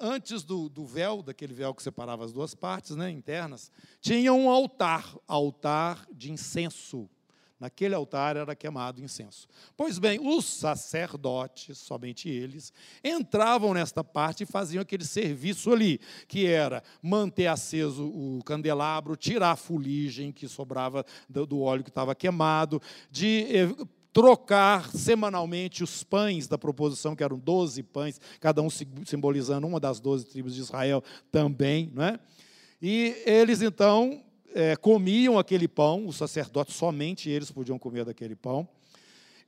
antes 0.00 0.42
do, 0.42 0.70
do, 0.70 0.86
véu, 0.86 1.22
daquele 1.22 1.52
véu 1.52 1.74
que 1.74 1.82
separava 1.82 2.24
as 2.24 2.32
duas 2.32 2.54
partes 2.54 2.96
né, 2.96 3.10
internas, 3.10 3.70
tinha 4.00 4.32
um 4.32 4.48
altar, 4.48 5.14
altar 5.28 6.06
de 6.10 6.32
incenso. 6.32 7.10
Naquele 7.62 7.94
altar 7.94 8.36
era 8.36 8.56
queimado 8.56 9.00
incenso. 9.00 9.46
Pois 9.76 9.96
bem, 9.96 10.18
os 10.20 10.44
sacerdotes, 10.44 11.78
somente 11.78 12.28
eles, 12.28 12.72
entravam 13.04 13.72
nesta 13.72 14.02
parte 14.02 14.42
e 14.42 14.46
faziam 14.46 14.82
aquele 14.82 15.04
serviço 15.04 15.72
ali, 15.72 16.00
que 16.26 16.44
era 16.44 16.82
manter 17.00 17.46
aceso 17.46 18.04
o 18.04 18.42
candelabro, 18.44 19.14
tirar 19.14 19.52
a 19.52 19.56
fuligem 19.56 20.32
que 20.32 20.48
sobrava 20.48 21.06
do 21.28 21.60
óleo 21.60 21.84
que 21.84 21.90
estava 21.90 22.16
queimado, 22.16 22.82
de 23.08 23.46
trocar 24.12 24.90
semanalmente 24.90 25.84
os 25.84 26.02
pães 26.02 26.48
da 26.48 26.58
proposição, 26.58 27.14
que 27.14 27.22
eram 27.22 27.38
12 27.38 27.80
pães, 27.84 28.20
cada 28.40 28.60
um 28.60 28.68
simbolizando 29.06 29.68
uma 29.68 29.78
das 29.78 30.00
12 30.00 30.26
tribos 30.26 30.56
de 30.56 30.62
Israel 30.62 31.00
também. 31.30 31.92
Não 31.94 32.02
é? 32.02 32.18
E 32.82 33.22
eles 33.24 33.62
então 33.62 34.20
é, 34.54 34.76
comiam 34.76 35.38
aquele 35.38 35.68
pão, 35.68 36.06
os 36.06 36.16
sacerdotes, 36.16 36.74
somente 36.74 37.28
eles 37.28 37.50
podiam 37.50 37.78
comer 37.78 38.04
daquele 38.04 38.36
pão. 38.36 38.68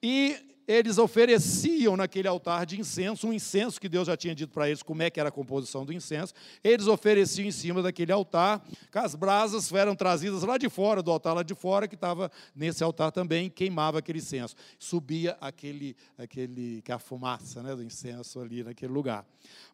E 0.02 0.36
eles 0.66 0.96
ofereciam 0.98 1.96
naquele 1.96 2.26
altar 2.26 2.64
de 2.64 2.80
incenso, 2.80 3.28
um 3.28 3.32
incenso 3.32 3.80
que 3.80 3.88
Deus 3.88 4.06
já 4.06 4.16
tinha 4.16 4.34
dito 4.34 4.52
para 4.52 4.68
eles 4.68 4.82
como 4.82 5.02
é 5.02 5.10
que 5.10 5.20
era 5.20 5.28
a 5.28 5.32
composição 5.32 5.84
do 5.84 5.92
incenso. 5.92 6.32
Eles 6.62 6.86
ofereciam 6.86 7.46
em 7.46 7.50
cima 7.50 7.82
daquele 7.82 8.12
altar, 8.12 8.64
que 8.90 8.98
as 8.98 9.14
brasas 9.14 9.70
eram 9.72 9.94
trazidas 9.94 10.42
lá 10.42 10.56
de 10.56 10.68
fora, 10.68 11.02
do 11.02 11.10
altar 11.10 11.34
lá 11.34 11.42
de 11.42 11.54
fora, 11.54 11.86
que 11.86 11.94
estava 11.94 12.30
nesse 12.54 12.82
altar 12.82 13.12
também, 13.12 13.50
queimava 13.50 13.98
aquele 13.98 14.18
incenso. 14.18 14.56
Subia 14.78 15.36
aquele, 15.40 15.96
aquele, 16.16 16.82
a 16.88 16.98
fumaça 16.98 17.62
né, 17.62 17.74
do 17.74 17.82
incenso 17.82 18.40
ali 18.40 18.62
naquele 18.64 18.92
lugar. 18.92 19.26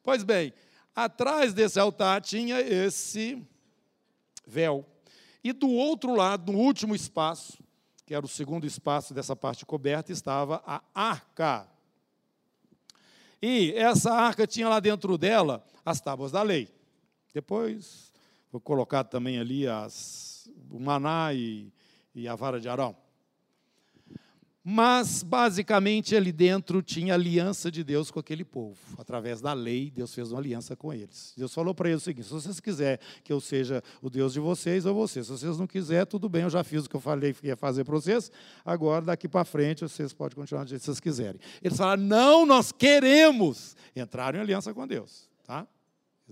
Pois 0.02 0.24
bem, 0.24 0.52
atrás 0.94 1.54
desse 1.54 1.78
altar 1.78 2.20
tinha 2.20 2.60
esse 2.60 3.40
véu. 4.46 4.84
E 5.42 5.52
do 5.52 5.68
outro 5.68 6.14
lado, 6.14 6.52
no 6.52 6.58
último 6.58 6.94
espaço, 6.94 7.62
que 8.04 8.14
era 8.14 8.24
o 8.24 8.28
segundo 8.28 8.66
espaço 8.66 9.14
dessa 9.14 9.34
parte 9.34 9.64
coberta, 9.64 10.12
estava 10.12 10.62
a 10.66 10.82
arca. 10.94 11.68
E 13.40 13.72
essa 13.72 14.12
arca 14.12 14.46
tinha 14.46 14.68
lá 14.68 14.80
dentro 14.80 15.16
dela 15.16 15.64
as 15.84 16.00
tábuas 16.00 16.32
da 16.32 16.42
lei. 16.42 16.68
Depois 17.32 18.12
foi 18.48 18.60
colocado 18.60 19.08
também 19.08 19.38
ali 19.38 19.66
as, 19.66 20.50
o 20.70 20.78
maná 20.78 21.32
e, 21.32 21.72
e 22.14 22.28
a 22.28 22.34
vara 22.34 22.60
de 22.60 22.68
Arão. 22.68 22.96
Mas, 24.62 25.22
basicamente, 25.22 26.14
ali 26.14 26.30
dentro 26.30 26.82
tinha 26.82 27.14
aliança 27.14 27.70
de 27.70 27.82
Deus 27.82 28.10
com 28.10 28.20
aquele 28.20 28.44
povo. 28.44 28.78
Através 28.98 29.40
da 29.40 29.54
lei, 29.54 29.90
Deus 29.90 30.14
fez 30.14 30.30
uma 30.30 30.38
aliança 30.38 30.76
com 30.76 30.92
eles. 30.92 31.32
Deus 31.34 31.54
falou 31.54 31.74
para 31.74 31.88
eles 31.88 32.02
o 32.02 32.04
seguinte: 32.04 32.26
se 32.26 32.32
vocês 32.32 32.60
quiserem 32.60 32.98
que 33.24 33.32
eu 33.32 33.40
seja 33.40 33.82
o 34.02 34.10
Deus 34.10 34.34
de 34.34 34.40
vocês, 34.40 34.84
ou 34.84 34.94
vocês. 34.94 35.26
Se 35.26 35.32
vocês 35.32 35.58
não 35.58 35.66
quiserem, 35.66 36.04
tudo 36.04 36.28
bem, 36.28 36.42
eu 36.42 36.50
já 36.50 36.62
fiz 36.62 36.84
o 36.84 36.90
que 36.90 36.96
eu 36.96 37.00
falei 37.00 37.32
que 37.32 37.46
ia 37.46 37.56
fazer 37.56 37.84
para 37.84 37.94
vocês. 37.94 38.30
Agora, 38.62 39.06
daqui 39.06 39.26
para 39.26 39.46
frente, 39.46 39.80
vocês 39.80 40.12
podem 40.12 40.36
continuar 40.36 40.64
do 40.64 40.68
jeito 40.68 40.80
que 40.80 40.86
vocês 40.86 41.00
quiserem. 41.00 41.40
Eles 41.62 41.78
falaram: 41.78 42.02
não, 42.02 42.44
nós 42.44 42.70
queremos. 42.70 43.74
Entraram 43.96 44.38
em 44.38 44.42
aliança 44.42 44.74
com 44.74 44.86
Deus. 44.86 45.30
Tá? 45.42 45.66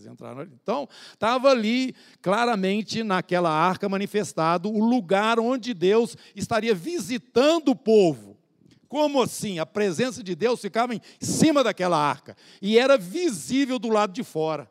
Entraram 0.06 0.40
ali. 0.40 0.52
Então, 0.62 0.88
estava 1.12 1.50
ali, 1.50 1.94
claramente, 2.20 3.02
naquela 3.02 3.50
arca 3.50 3.88
manifestado, 3.88 4.70
o 4.70 4.84
lugar 4.84 5.38
onde 5.38 5.74
Deus 5.74 6.16
estaria 6.34 6.74
visitando 6.74 7.70
o 7.70 7.76
povo. 7.76 8.36
Como 8.88 9.22
assim? 9.22 9.58
A 9.58 9.66
presença 9.66 10.22
de 10.22 10.34
Deus 10.34 10.60
ficava 10.60 10.94
em 10.94 11.00
cima 11.20 11.62
daquela 11.62 11.98
arca 11.98 12.36
e 12.60 12.78
era 12.78 12.96
visível 12.96 13.78
do 13.78 13.88
lado 13.88 14.12
de 14.12 14.24
fora. 14.24 14.70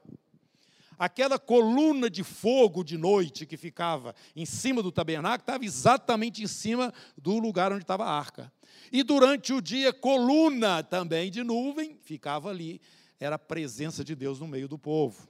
Aquela 0.98 1.38
coluna 1.38 2.10
de 2.10 2.24
fogo 2.24 2.84
de 2.84 2.98
noite 2.98 3.46
que 3.46 3.56
ficava 3.56 4.16
em 4.36 4.46
cima 4.46 4.82
do 4.82 4.92
tabernáculo 4.92 5.42
estava 5.42 5.64
exatamente 5.64 6.42
em 6.42 6.48
cima 6.48 6.92
do 7.16 7.38
lugar 7.38 7.72
onde 7.72 7.84
estava 7.84 8.06
a 8.06 8.12
arca. 8.12 8.52
E 8.92 9.04
durante 9.04 9.54
o 9.54 9.62
dia, 9.62 9.94
coluna 9.94 10.82
também 10.82 11.30
de 11.30 11.44
nuvem 11.44 12.00
ficava 12.02 12.50
ali 12.50 12.82
era 13.20 13.36
a 13.36 13.40
presença 13.40 14.04
de 14.04 14.16
Deus 14.16 14.40
no 14.40 14.48
meio 14.48 14.68
do 14.68 14.78
povo. 14.78 15.28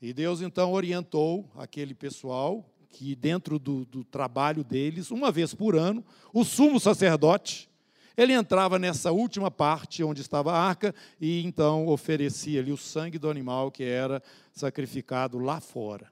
E 0.00 0.12
Deus 0.12 0.40
então 0.40 0.72
orientou 0.72 1.48
aquele 1.56 1.94
pessoal 1.94 2.68
que, 2.88 3.14
dentro 3.14 3.58
do, 3.58 3.84
do 3.84 4.04
trabalho 4.04 4.64
deles, 4.64 5.10
uma 5.10 5.30
vez 5.30 5.54
por 5.54 5.76
ano, 5.76 6.04
o 6.32 6.44
sumo 6.44 6.80
sacerdote, 6.80 7.70
ele 8.16 8.32
entrava 8.32 8.78
nessa 8.78 9.12
última 9.12 9.50
parte 9.50 10.04
onde 10.04 10.20
estava 10.20 10.52
a 10.52 10.58
arca 10.58 10.94
e 11.20 11.42
então 11.44 11.86
oferecia 11.86 12.60
ali 12.60 12.70
o 12.70 12.76
sangue 12.76 13.18
do 13.18 13.30
animal 13.30 13.70
que 13.70 13.84
era 13.84 14.22
sacrificado 14.52 15.38
lá 15.38 15.60
fora. 15.60 16.10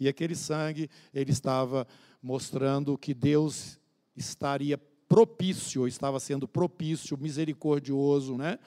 E 0.00 0.08
aquele 0.08 0.34
sangue, 0.34 0.88
ele 1.12 1.30
estava 1.30 1.86
mostrando 2.22 2.96
que 2.96 3.12
Deus 3.12 3.78
estaria 4.16 4.78
propício, 5.08 5.86
estava 5.86 6.18
sendo 6.18 6.48
propício, 6.48 7.18
misericordioso, 7.18 8.36
né? 8.36 8.58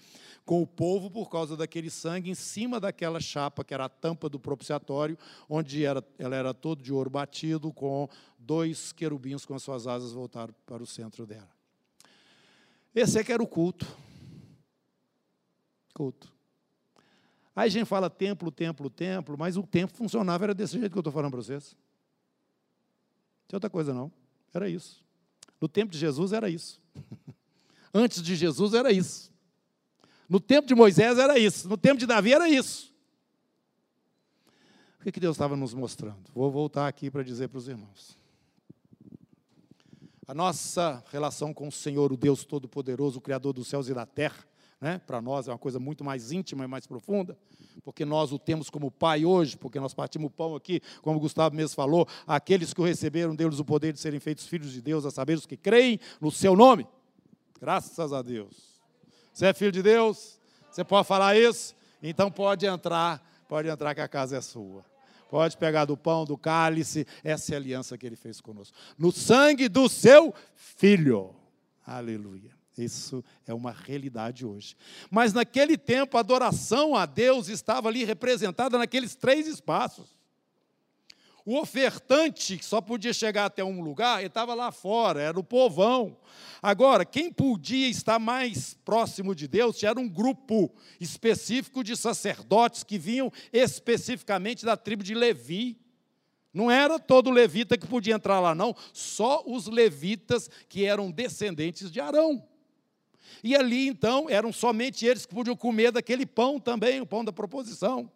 Com 0.45 0.61
o 0.61 0.67
povo 0.67 1.09
por 1.09 1.29
causa 1.29 1.57
daquele 1.57 1.89
sangue 1.89 2.29
em 2.29 2.35
cima 2.35 2.79
daquela 2.79 3.19
chapa 3.19 3.63
que 3.63 3.73
era 3.73 3.85
a 3.85 3.89
tampa 3.89 4.29
do 4.29 4.39
propiciatório, 4.39 5.17
onde 5.49 5.83
era, 5.83 6.05
ela 6.19 6.35
era 6.35 6.53
todo 6.53 6.83
de 6.83 6.93
ouro 6.93 7.09
batido, 7.09 7.73
com 7.73 8.07
dois 8.37 8.91
querubins 8.91 9.43
com 9.43 9.55
as 9.55 9.63
suas 9.63 9.87
asas 9.87 10.13
voltadas 10.13 10.55
para 10.65 10.83
o 10.83 10.85
centro 10.85 11.25
dela. 11.25 11.49
Esse 12.93 13.19
é 13.19 13.23
que 13.23 13.33
era 13.33 13.41
o 13.41 13.47
culto. 13.47 13.87
Culto. 15.93 16.31
Aí 17.55 17.67
a 17.67 17.69
gente 17.69 17.85
fala 17.85 18.09
templo, 18.09 18.51
templo, 18.51 18.89
templo, 18.89 19.35
mas 19.37 19.57
o 19.57 19.63
templo 19.63 19.97
funcionava, 19.97 20.43
era 20.43 20.53
desse 20.53 20.77
jeito 20.77 20.91
que 20.91 20.97
eu 20.97 21.01
estou 21.01 21.11
falando 21.11 21.31
para 21.31 21.41
vocês. 21.41 21.75
Não 23.41 23.47
tinha 23.47 23.57
outra 23.57 23.69
coisa 23.69 23.93
não. 23.93 24.11
Era 24.53 24.69
isso. 24.69 25.03
No 25.59 25.67
tempo 25.67 25.91
de 25.91 25.97
Jesus 25.97 26.33
era 26.33 26.49
isso. 26.49 26.81
Antes 27.93 28.21
de 28.21 28.35
Jesus 28.35 28.73
era 28.73 28.91
isso. 28.91 29.33
No 30.27 30.39
tempo 30.39 30.67
de 30.67 30.75
Moisés 30.75 31.17
era 31.17 31.37
isso, 31.37 31.67
no 31.69 31.77
tempo 31.77 31.99
de 31.99 32.05
Davi 32.05 32.33
era 32.33 32.49
isso. 32.49 32.93
O 35.05 35.11
que 35.11 35.19
Deus 35.19 35.35
estava 35.35 35.55
nos 35.55 35.73
mostrando? 35.73 36.17
Vou 36.33 36.49
voltar 36.49 36.87
aqui 36.87 37.11
para 37.11 37.21
dizer 37.21 37.47
para 37.47 37.59
os 37.59 37.67
irmãos. 37.67 38.17
A 40.27 40.33
nossa 40.33 41.03
relação 41.11 41.53
com 41.53 41.67
o 41.67 41.71
Senhor, 41.71 42.11
o 42.11 42.17
Deus 42.17 42.43
Todo-Poderoso, 42.43 43.19
o 43.19 43.21
Criador 43.21 43.53
dos 43.53 43.67
céus 43.67 43.87
e 43.87 43.93
da 43.93 44.07
terra, 44.07 44.43
né, 44.81 44.99
para 45.05 45.21
nós 45.21 45.47
é 45.47 45.51
uma 45.51 45.59
coisa 45.59 45.79
muito 45.79 46.03
mais 46.03 46.31
íntima 46.31 46.65
e 46.65 46.67
mais 46.67 46.87
profunda, 46.87 47.37
porque 47.83 48.03
nós 48.03 48.31
o 48.31 48.39
temos 48.39 48.69
como 48.69 48.89
Pai 48.89 49.23
hoje, 49.23 49.55
porque 49.55 49.79
nós 49.79 49.93
partimos 49.93 50.27
o 50.27 50.29
pão 50.31 50.55
aqui, 50.55 50.81
como 51.03 51.17
o 51.17 51.19
Gustavo 51.19 51.55
mesmo 51.55 51.75
falou, 51.75 52.07
aqueles 52.25 52.73
que 52.73 52.81
o 52.81 52.83
receberam, 52.83 53.35
deles 53.35 53.59
o 53.59 53.65
poder 53.65 53.93
de 53.93 53.99
serem 53.99 54.19
feitos 54.19 54.47
filhos 54.47 54.71
de 54.71 54.81
Deus, 54.81 55.05
a 55.05 55.11
saber 55.11 55.37
os 55.37 55.45
que 55.45 55.55
creem 55.55 55.99
no 56.19 56.31
seu 56.31 56.55
nome. 56.55 56.87
Graças 57.59 58.11
a 58.11 58.23
Deus. 58.23 58.74
Você 59.35 59.47
é 59.47 59.53
filho 59.53 59.71
de 59.73 59.83
Deus? 59.83 60.39
Você 60.71 60.81
pode 60.81 61.05
falar 61.05 61.37
isso? 61.37 61.75
Então 62.01 62.31
pode 62.31 62.65
entrar, 62.65 63.21
pode 63.49 63.67
entrar 63.67 63.93
que 63.93 63.99
a 63.99 64.07
casa 64.07 64.37
é 64.37 64.41
sua. 64.41 64.85
Pode 65.29 65.57
pegar 65.57 65.83
do 65.83 65.97
pão, 65.97 66.23
do 66.23 66.37
cálice, 66.37 67.05
essa 67.21 67.51
é 67.51 67.55
a 67.55 67.57
aliança 67.57 67.97
que 67.97 68.05
ele 68.05 68.15
fez 68.15 68.39
conosco. 68.39 68.77
No 68.97 69.11
sangue 69.11 69.67
do 69.67 69.89
seu 69.89 70.33
filho. 70.55 71.35
Aleluia. 71.85 72.49
Isso 72.77 73.21
é 73.45 73.53
uma 73.53 73.71
realidade 73.71 74.45
hoje. 74.45 74.77
Mas 75.11 75.33
naquele 75.33 75.77
tempo, 75.77 76.15
a 76.15 76.21
adoração 76.21 76.95
a 76.95 77.05
Deus 77.05 77.49
estava 77.49 77.89
ali 77.89 78.05
representada 78.05 78.77
naqueles 78.77 79.15
três 79.15 79.47
espaços. 79.47 80.17
O 81.45 81.59
ofertante, 81.59 82.57
que 82.57 82.65
só 82.65 82.81
podia 82.81 83.13
chegar 83.13 83.45
até 83.45 83.63
um 83.63 83.79
lugar, 83.79 84.17
ele 84.17 84.27
estava 84.27 84.55
lá 84.55 84.71
fora, 84.71 85.21
era 85.21 85.39
o 85.39 85.43
povão. 85.43 86.17
Agora, 86.59 87.05
quem 87.05 87.31
podia 87.31 87.87
estar 87.87 88.17
mais 88.17 88.73
próximo 88.83 89.35
de 89.35 89.47
Deus 89.47 89.83
era 89.83 89.99
um 89.99 90.09
grupo 90.09 90.73
específico 90.99 91.83
de 91.83 91.95
sacerdotes 91.95 92.83
que 92.83 92.97
vinham 92.97 93.31
especificamente 93.53 94.65
da 94.65 94.75
tribo 94.75 95.03
de 95.03 95.13
Levi. 95.13 95.77
Não 96.51 96.71
era 96.71 96.97
todo 96.97 97.29
levita 97.29 97.77
que 97.77 97.85
podia 97.85 98.15
entrar 98.15 98.39
lá, 98.39 98.55
não, 98.55 98.75
só 98.91 99.43
os 99.45 99.67
levitas 99.67 100.49
que 100.67 100.83
eram 100.83 101.11
descendentes 101.11 101.91
de 101.91 101.99
Arão. 101.99 102.43
E 103.43 103.55
ali, 103.55 103.87
então, 103.87 104.27
eram 104.27 104.51
somente 104.51 105.05
eles 105.05 105.27
que 105.27 105.35
podiam 105.35 105.55
comer 105.55 105.91
daquele 105.91 106.25
pão 106.25 106.59
também, 106.59 107.01
o 107.01 107.05
pão 107.05 107.23
da 107.23 107.31
proposição. 107.31 108.09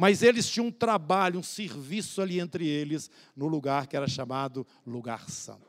Mas 0.00 0.22
eles 0.22 0.48
tinham 0.48 0.68
um 0.68 0.72
trabalho, 0.72 1.38
um 1.38 1.42
serviço 1.42 2.22
ali 2.22 2.40
entre 2.40 2.66
eles, 2.66 3.10
no 3.36 3.46
lugar 3.46 3.86
que 3.86 3.94
era 3.94 4.08
chamado 4.08 4.66
Lugar 4.86 5.28
Santo. 5.28 5.68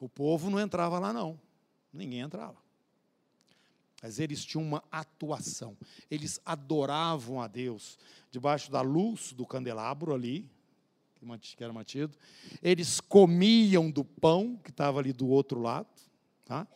O 0.00 0.08
povo 0.08 0.48
não 0.48 0.58
entrava 0.58 0.98
lá, 0.98 1.12
não. 1.12 1.38
Ninguém 1.92 2.20
entrava. 2.20 2.56
Mas 4.02 4.18
eles 4.18 4.42
tinham 4.42 4.66
uma 4.66 4.82
atuação. 4.90 5.76
Eles 6.10 6.40
adoravam 6.46 7.42
a 7.42 7.46
Deus 7.46 7.98
debaixo 8.30 8.70
da 8.70 8.80
luz 8.80 9.34
do 9.34 9.44
candelabro 9.44 10.14
ali, 10.14 10.50
que 11.42 11.62
era 11.62 11.74
mantido. 11.74 12.16
Eles 12.62 13.00
comiam 13.02 13.90
do 13.90 14.02
pão 14.02 14.56
que 14.56 14.70
estava 14.70 14.98
ali 14.98 15.12
do 15.12 15.28
outro 15.28 15.60
lado. 15.60 15.88
Tá? 16.46 16.66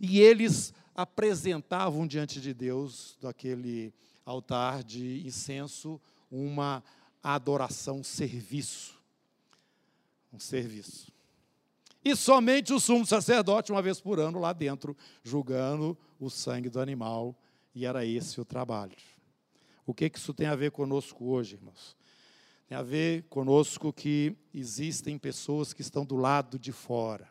E 0.00 0.20
eles 0.20 0.72
apresentavam 0.94 2.06
diante 2.06 2.40
de 2.40 2.52
Deus, 2.52 3.16
daquele 3.20 3.92
altar 4.24 4.82
de 4.82 5.26
incenso, 5.26 6.00
uma 6.30 6.82
adoração, 7.22 7.98
um 7.98 8.04
serviço. 8.04 9.00
Um 10.32 10.38
serviço. 10.38 11.12
E 12.04 12.16
somente 12.16 12.72
o 12.72 12.80
sumo 12.80 13.06
sacerdote, 13.06 13.70
uma 13.70 13.82
vez 13.82 14.00
por 14.00 14.18
ano, 14.18 14.38
lá 14.38 14.52
dentro, 14.52 14.96
julgando 15.22 15.96
o 16.18 16.28
sangue 16.28 16.68
do 16.68 16.80
animal, 16.80 17.36
e 17.74 17.86
era 17.86 18.04
esse 18.04 18.40
o 18.40 18.44
trabalho. 18.44 18.96
O 19.86 19.94
que, 19.94 20.10
que 20.10 20.18
isso 20.18 20.34
tem 20.34 20.46
a 20.46 20.56
ver 20.56 20.70
conosco 20.70 21.24
hoje, 21.26 21.54
irmãos? 21.54 21.96
tem 22.72 22.78
a 22.78 22.82
ver 22.82 23.24
conosco 23.24 23.92
que 23.92 24.34
existem 24.54 25.18
pessoas 25.18 25.74
que 25.74 25.82
estão 25.82 26.06
do 26.06 26.16
lado 26.16 26.58
de 26.58 26.72
fora. 26.72 27.28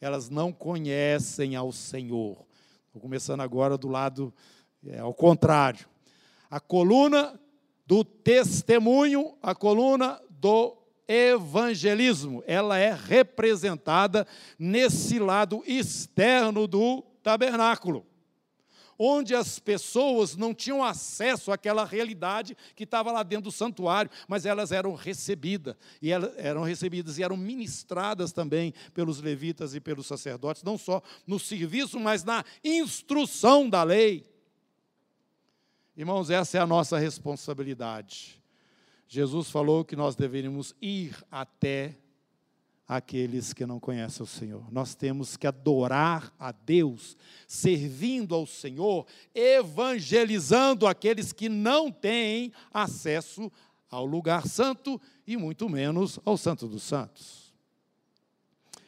Elas 0.00 0.28
não 0.28 0.52
conhecem 0.52 1.54
ao 1.54 1.70
Senhor. 1.70 2.44
Estou 2.92 3.00
começando 3.00 3.40
agora 3.40 3.78
do 3.78 3.88
lado 3.88 4.34
é, 4.86 4.98
ao 4.98 5.14
contrário. 5.14 5.86
A 6.50 6.60
coluna 6.60 7.40
do 7.86 8.04
testemunho, 8.04 9.34
a 9.42 9.54
coluna 9.54 10.20
do 10.28 10.76
evangelismo, 11.08 12.44
ela 12.46 12.76
é 12.76 12.92
representada 12.94 14.26
nesse 14.58 15.18
lado 15.18 15.62
externo 15.66 16.66
do 16.66 17.02
tabernáculo 17.22 18.04
onde 19.04 19.34
as 19.34 19.58
pessoas 19.58 20.36
não 20.36 20.54
tinham 20.54 20.84
acesso 20.84 21.50
àquela 21.50 21.84
realidade 21.84 22.56
que 22.76 22.84
estava 22.84 23.10
lá 23.10 23.24
dentro 23.24 23.44
do 23.44 23.52
santuário, 23.52 24.10
mas 24.28 24.46
elas 24.46 24.70
eram 24.70 24.94
recebidas, 24.94 25.74
e 26.00 26.12
elas 26.12 26.32
eram 26.36 26.62
recebidas 26.62 27.18
e 27.18 27.22
eram 27.22 27.36
ministradas 27.36 28.32
também 28.32 28.72
pelos 28.94 29.20
levitas 29.20 29.74
e 29.74 29.80
pelos 29.80 30.06
sacerdotes, 30.06 30.62
não 30.62 30.78
só 30.78 31.02
no 31.26 31.38
serviço, 31.38 31.98
mas 31.98 32.22
na 32.22 32.44
instrução 32.62 33.68
da 33.68 33.82
lei. 33.82 34.24
Irmãos, 35.96 36.30
essa 36.30 36.58
é 36.58 36.60
a 36.60 36.66
nossa 36.66 36.96
responsabilidade. 36.96 38.40
Jesus 39.08 39.50
falou 39.50 39.84
que 39.84 39.96
nós 39.96 40.14
deveríamos 40.14 40.76
ir 40.80 41.16
até 41.28 41.98
aqueles 42.96 43.52
que 43.52 43.64
não 43.64 43.80
conhecem 43.80 44.22
o 44.22 44.26
Senhor. 44.26 44.72
Nós 44.72 44.94
temos 44.94 45.36
que 45.36 45.46
adorar 45.46 46.32
a 46.38 46.52
Deus, 46.52 47.16
servindo 47.46 48.34
ao 48.34 48.46
Senhor, 48.46 49.06
evangelizando 49.34 50.86
aqueles 50.86 51.32
que 51.32 51.48
não 51.48 51.90
têm 51.90 52.52
acesso 52.72 53.50
ao 53.90 54.04
lugar 54.04 54.46
santo 54.46 55.00
e 55.26 55.36
muito 55.36 55.68
menos 55.68 56.18
ao 56.24 56.36
Santo 56.36 56.66
dos 56.68 56.82
Santos. 56.82 57.52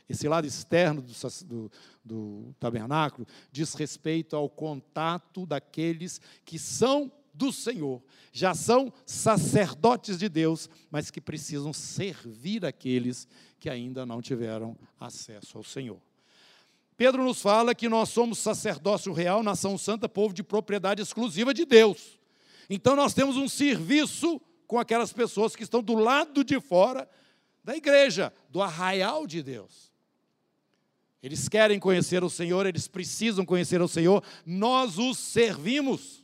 Esse 0.09 0.29
lado 0.29 0.47
externo 0.47 1.01
do, 1.01 1.13
do, 1.47 1.73
do 2.05 2.55
tabernáculo 2.61 3.27
diz 3.51 3.73
respeito 3.75 4.37
ao 4.37 4.51
contato 4.51 5.47
daqueles 5.47 6.21
que 6.45 6.59
são 6.59 7.11
do 7.35 7.53
Senhor, 7.53 8.03
já 8.33 8.55
são 8.55 8.93
sacerdotes 9.05 10.19
de 10.19 10.29
Deus, 10.29 10.71
mas 10.91 11.11
que 11.11 11.21
precisam 11.21 11.73
servir 11.73 12.65
aqueles 12.65 13.27
que 13.59 13.69
ainda 13.69 14.07
não 14.07 14.23
tiveram 14.23 14.77
acesso 14.99 15.59
ao 15.59 15.65
Senhor. 15.65 16.01
Pedro 16.97 17.25
nos 17.25 17.43
fala 17.43 17.75
que 17.75 17.89
nós 17.89 18.09
somos 18.09 18.39
sacerdócio 18.39 19.13
real, 19.13 19.43
nação 19.43 19.77
santa, 19.77 20.09
povo 20.09 20.33
de 20.33 20.45
propriedade 20.45 21.03
exclusiva 21.03 21.53
de 21.53 21.65
Deus. 21.65 22.19
Então 22.71 22.95
nós 22.95 23.13
temos 23.13 23.37
um 23.37 23.49
serviço 23.49 24.41
com 24.67 24.79
aquelas 24.79 25.13
pessoas 25.13 25.57
que 25.57 25.65
estão 25.65 25.83
do 25.83 25.95
lado 25.95 26.45
de 26.45 26.61
fora 26.61 27.09
da 27.65 27.77
igreja, 27.77 28.33
do 28.49 28.63
arraial 28.63 29.27
de 29.27 29.43
Deus. 29.43 29.93
Eles 31.23 31.49
querem 31.49 31.81
conhecer 31.81 32.23
o 32.23 32.31
Senhor, 32.31 32.67
eles 32.67 32.87
precisam 32.87 33.45
conhecer 33.45 33.81
o 33.81 33.89
Senhor, 33.89 34.23
nós 34.45 34.99
os 34.99 35.19
servimos. 35.19 36.24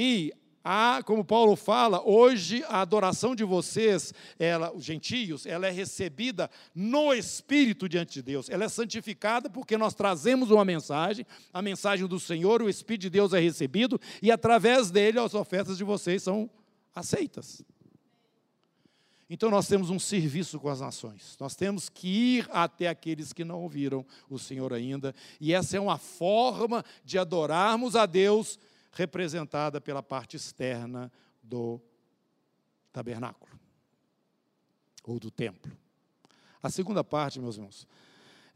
E 0.00 0.32
há, 0.62 1.02
como 1.04 1.24
Paulo 1.24 1.56
fala, 1.56 2.00
hoje 2.08 2.62
a 2.68 2.82
adoração 2.82 3.34
de 3.34 3.42
vocês, 3.42 4.14
ela, 4.38 4.72
os 4.72 4.84
gentios, 4.84 5.44
ela 5.44 5.66
é 5.66 5.72
recebida 5.72 6.48
no 6.72 7.12
Espírito 7.12 7.88
diante 7.88 8.12
de 8.12 8.22
Deus. 8.22 8.48
Ela 8.48 8.66
é 8.66 8.68
santificada 8.68 9.50
porque 9.50 9.76
nós 9.76 9.94
trazemos 9.94 10.52
uma 10.52 10.64
mensagem, 10.64 11.26
a 11.52 11.60
mensagem 11.60 12.06
do 12.06 12.20
Senhor, 12.20 12.62
o 12.62 12.68
Espírito 12.68 13.02
de 13.02 13.10
Deus 13.10 13.32
é 13.32 13.40
recebido 13.40 14.00
e 14.22 14.30
através 14.30 14.88
dele 14.88 15.18
as 15.18 15.34
ofertas 15.34 15.76
de 15.76 15.82
vocês 15.82 16.22
são 16.22 16.48
aceitas. 16.94 17.64
Então 19.28 19.50
nós 19.50 19.66
temos 19.66 19.90
um 19.90 19.98
serviço 19.98 20.60
com 20.60 20.68
as 20.68 20.80
nações. 20.80 21.36
Nós 21.40 21.56
temos 21.56 21.88
que 21.88 22.38
ir 22.38 22.48
até 22.52 22.86
aqueles 22.86 23.32
que 23.32 23.44
não 23.44 23.62
ouviram 23.62 24.06
o 24.30 24.38
Senhor 24.38 24.72
ainda, 24.72 25.12
e 25.40 25.52
essa 25.52 25.76
é 25.76 25.80
uma 25.80 25.98
forma 25.98 26.84
de 27.04 27.18
adorarmos 27.18 27.96
a 27.96 28.06
Deus 28.06 28.60
representada 28.92 29.80
pela 29.80 30.02
parte 30.02 30.36
externa 30.36 31.12
do 31.42 31.80
tabernáculo 32.92 33.58
ou 35.04 35.18
do 35.18 35.30
templo. 35.30 35.72
A 36.62 36.70
segunda 36.70 37.04
parte, 37.04 37.40
meus 37.40 37.56
irmãos, 37.56 37.86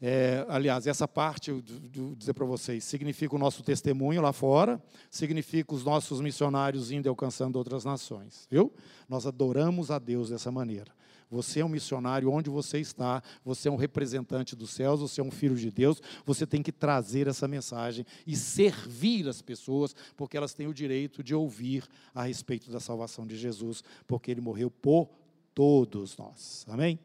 é, 0.04 0.44
aliás, 0.48 0.88
essa 0.88 1.06
parte, 1.06 1.50
eu 1.50 1.62
vou 1.94 2.16
dizer 2.16 2.34
para 2.34 2.44
vocês, 2.44 2.82
significa 2.82 3.36
o 3.36 3.38
nosso 3.38 3.62
testemunho 3.62 4.20
lá 4.20 4.32
fora, 4.32 4.82
significa 5.08 5.72
os 5.72 5.84
nossos 5.84 6.20
missionários 6.20 6.90
indo 6.90 7.06
e 7.06 7.08
alcançando 7.08 7.54
outras 7.54 7.84
nações, 7.84 8.48
viu? 8.50 8.74
Nós 9.08 9.26
adoramos 9.26 9.92
a 9.92 10.00
Deus 10.00 10.30
dessa 10.30 10.50
maneira. 10.50 10.92
Você 11.32 11.60
é 11.60 11.64
um 11.64 11.68
missionário 11.68 12.30
onde 12.30 12.50
você 12.50 12.78
está, 12.78 13.22
você 13.42 13.66
é 13.66 13.72
um 13.72 13.76
representante 13.76 14.54
dos 14.54 14.68
céus, 14.68 15.00
você 15.00 15.18
é 15.18 15.24
um 15.24 15.30
filho 15.30 15.56
de 15.56 15.70
Deus, 15.70 15.98
você 16.26 16.46
tem 16.46 16.62
que 16.62 16.70
trazer 16.70 17.26
essa 17.26 17.48
mensagem 17.48 18.04
e 18.26 18.36
servir 18.36 19.26
as 19.26 19.40
pessoas, 19.40 19.96
porque 20.14 20.36
elas 20.36 20.52
têm 20.52 20.66
o 20.66 20.74
direito 20.74 21.24
de 21.24 21.34
ouvir 21.34 21.88
a 22.14 22.24
respeito 22.24 22.70
da 22.70 22.78
salvação 22.78 23.26
de 23.26 23.34
Jesus, 23.34 23.82
porque 24.06 24.30
ele 24.30 24.42
morreu 24.42 24.70
por 24.70 25.08
todos 25.54 26.18
nós. 26.18 26.66
Amém? 26.68 26.98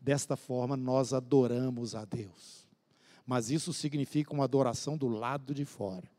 Desta 0.00 0.34
forma, 0.34 0.78
nós 0.78 1.12
adoramos 1.12 1.94
a 1.94 2.06
Deus. 2.06 2.66
Mas 3.26 3.50
isso 3.50 3.70
significa 3.74 4.32
uma 4.32 4.44
adoração 4.44 4.96
do 4.96 5.08
lado 5.08 5.52
de 5.52 5.66
fora. 5.66 6.13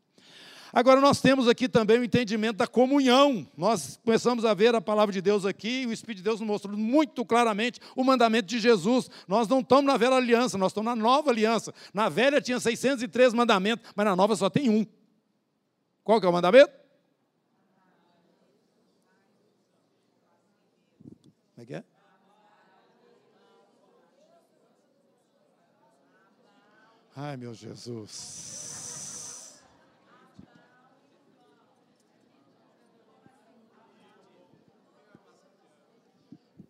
Agora, 0.76 1.00
nós 1.00 1.22
temos 1.22 1.48
aqui 1.48 1.70
também 1.70 1.98
o 1.98 2.04
entendimento 2.04 2.58
da 2.58 2.66
comunhão. 2.66 3.48
Nós 3.56 3.98
começamos 4.04 4.44
a 4.44 4.52
ver 4.52 4.74
a 4.74 4.80
palavra 4.82 5.10
de 5.10 5.22
Deus 5.22 5.46
aqui, 5.46 5.80
e 5.80 5.86
o 5.86 5.92
Espírito 5.92 6.18
de 6.18 6.24
Deus 6.24 6.38
nos 6.38 6.46
mostrou 6.46 6.76
muito 6.76 7.24
claramente 7.24 7.80
o 7.96 8.04
mandamento 8.04 8.46
de 8.46 8.60
Jesus. 8.60 9.08
Nós 9.26 9.48
não 9.48 9.60
estamos 9.60 9.86
na 9.86 9.96
velha 9.96 10.16
aliança, 10.16 10.58
nós 10.58 10.72
estamos 10.72 10.84
na 10.84 10.94
nova 10.94 11.30
aliança. 11.30 11.72
Na 11.94 12.10
velha 12.10 12.42
tinha 12.42 12.60
603 12.60 13.32
mandamentos, 13.32 13.90
mas 13.96 14.04
na 14.04 14.14
nova 14.14 14.36
só 14.36 14.50
tem 14.50 14.68
um. 14.68 14.84
Qual 16.04 16.20
que 16.20 16.26
é 16.26 16.28
o 16.28 16.32
mandamento? 16.34 16.70
Como 21.54 21.62
é 21.62 21.64
que 21.64 21.74
é? 21.74 21.84
Ai, 27.16 27.38
meu 27.38 27.54
Jesus. 27.54 28.85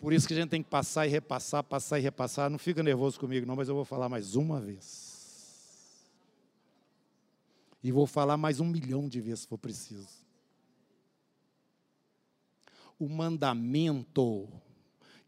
Por 0.07 0.13
isso 0.13 0.29
que 0.29 0.35
a 0.35 0.37
gente 0.37 0.51
tem 0.51 0.63
que 0.63 0.71
passar 0.71 1.05
e 1.05 1.11
repassar, 1.11 1.65
passar 1.65 1.99
e 1.99 2.03
repassar. 2.03 2.49
Não 2.49 2.61
fica 2.61 2.81
nervoso 2.81 3.19
comigo, 3.19 3.45
não, 3.45 3.57
mas 3.57 3.69
eu 3.69 3.75
vou 3.75 3.85
falar 3.85 4.09
mais 4.09 4.37
uma 4.37 4.61
vez. 4.61 6.09
E 7.83 7.91
vou 7.91 8.07
falar 8.07 8.37
mais 8.37 8.61
um 8.61 8.67
milhão 8.67 9.09
de 9.09 9.21
vezes 9.21 9.41
se 9.41 9.49
for 9.49 9.59
preciso. 9.59 10.07
O 13.01 13.09
mandamento 13.09 14.49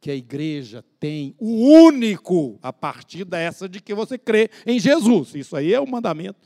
que 0.00 0.12
a 0.12 0.14
igreja 0.14 0.84
tem, 1.00 1.34
o 1.40 1.72
único, 1.82 2.56
a 2.62 2.72
partir 2.72 3.24
dessa 3.24 3.68
de 3.68 3.80
que 3.80 3.92
você 3.92 4.16
crê 4.16 4.48
em 4.64 4.78
Jesus. 4.78 5.34
Isso 5.34 5.56
aí 5.56 5.74
é 5.74 5.80
o 5.80 5.90
mandamento 5.90 6.38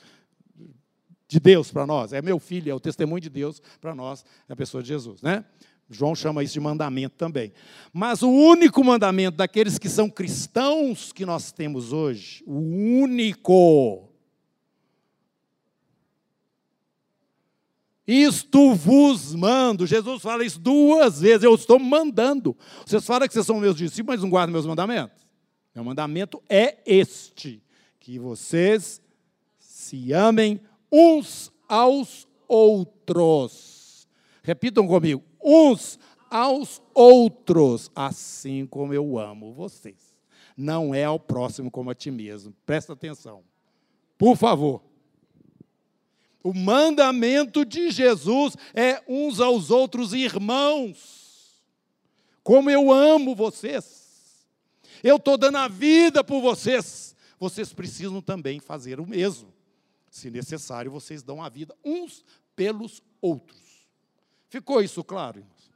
de 1.28 1.38
Deus 1.38 1.70
para 1.70 1.86
nós. 1.86 2.14
É 2.14 2.22
meu 2.22 2.38
filho, 2.38 2.70
é 2.70 2.74
o 2.74 2.80
testemunho 2.80 3.20
de 3.20 3.28
Deus 3.28 3.60
para 3.78 3.94
nós, 3.94 4.24
é 4.48 4.54
a 4.54 4.56
pessoa 4.56 4.82
de 4.82 4.88
Jesus, 4.88 5.20
né? 5.20 5.44
João 5.88 6.14
chama 6.14 6.42
isso 6.42 6.54
de 6.54 6.60
mandamento 6.60 7.16
também. 7.16 7.52
Mas 7.92 8.22
o 8.22 8.30
único 8.30 8.82
mandamento 8.82 9.36
daqueles 9.36 9.78
que 9.78 9.88
são 9.88 10.08
cristãos 10.08 11.12
que 11.12 11.26
nós 11.26 11.52
temos 11.52 11.92
hoje, 11.92 12.42
o 12.46 12.58
único. 13.02 14.08
Isto 18.06 18.74
vos 18.74 19.34
mando. 19.34 19.86
Jesus 19.86 20.20
fala 20.22 20.44
isso 20.44 20.58
duas 20.58 21.20
vezes. 21.20 21.44
Eu 21.44 21.54
estou 21.54 21.78
mandando. 21.78 22.56
Vocês 22.84 23.06
falam 23.06 23.28
que 23.28 23.34
vocês 23.34 23.46
são 23.46 23.60
meus 23.60 23.76
discípulos, 23.76 24.16
mas 24.16 24.22
não 24.22 24.30
guardam 24.30 24.52
meus 24.52 24.66
mandamentos. 24.66 25.22
Meu 25.74 25.84
mandamento 25.84 26.42
é 26.48 26.78
este: 26.84 27.62
que 28.00 28.18
vocês 28.18 29.00
se 29.58 30.12
amem 30.12 30.60
uns 30.90 31.52
aos 31.68 32.26
outros. 32.48 34.08
Repitam 34.42 34.86
comigo: 34.86 35.22
uns 35.42 35.98
aos 36.30 36.80
outros, 36.94 37.90
assim 37.94 38.66
como 38.66 38.94
eu 38.94 39.18
amo 39.18 39.52
vocês. 39.52 40.14
Não 40.56 40.94
é 40.94 41.04
ao 41.04 41.18
próximo 41.18 41.70
como 41.70 41.90
a 41.90 41.94
ti 41.94 42.10
mesmo. 42.10 42.54
Presta 42.64 42.92
atenção. 42.92 43.42
Por 44.16 44.36
favor. 44.36 44.82
O 46.42 46.52
mandamento 46.52 47.64
de 47.64 47.90
Jesus 47.90 48.56
é 48.74 49.02
uns 49.06 49.40
aos 49.40 49.70
outros 49.70 50.12
irmãos. 50.12 51.62
Como 52.42 52.70
eu 52.70 52.90
amo 52.90 53.34
vocês. 53.34 54.46
Eu 55.02 55.16
estou 55.16 55.36
dando 55.36 55.58
a 55.58 55.68
vida 55.68 56.24
por 56.24 56.40
vocês. 56.40 57.14
Vocês 57.38 57.72
precisam 57.72 58.20
também 58.20 58.60
fazer 58.60 59.00
o 59.00 59.06
mesmo. 59.06 59.52
Se 60.10 60.30
necessário, 60.30 60.90
vocês 60.90 61.22
dão 61.22 61.42
a 61.42 61.48
vida 61.48 61.74
uns 61.84 62.24
pelos 62.54 63.02
outros. 63.20 63.61
Ficou 64.52 64.82
isso 64.82 65.02
claro, 65.02 65.38
irmãos? 65.38 65.72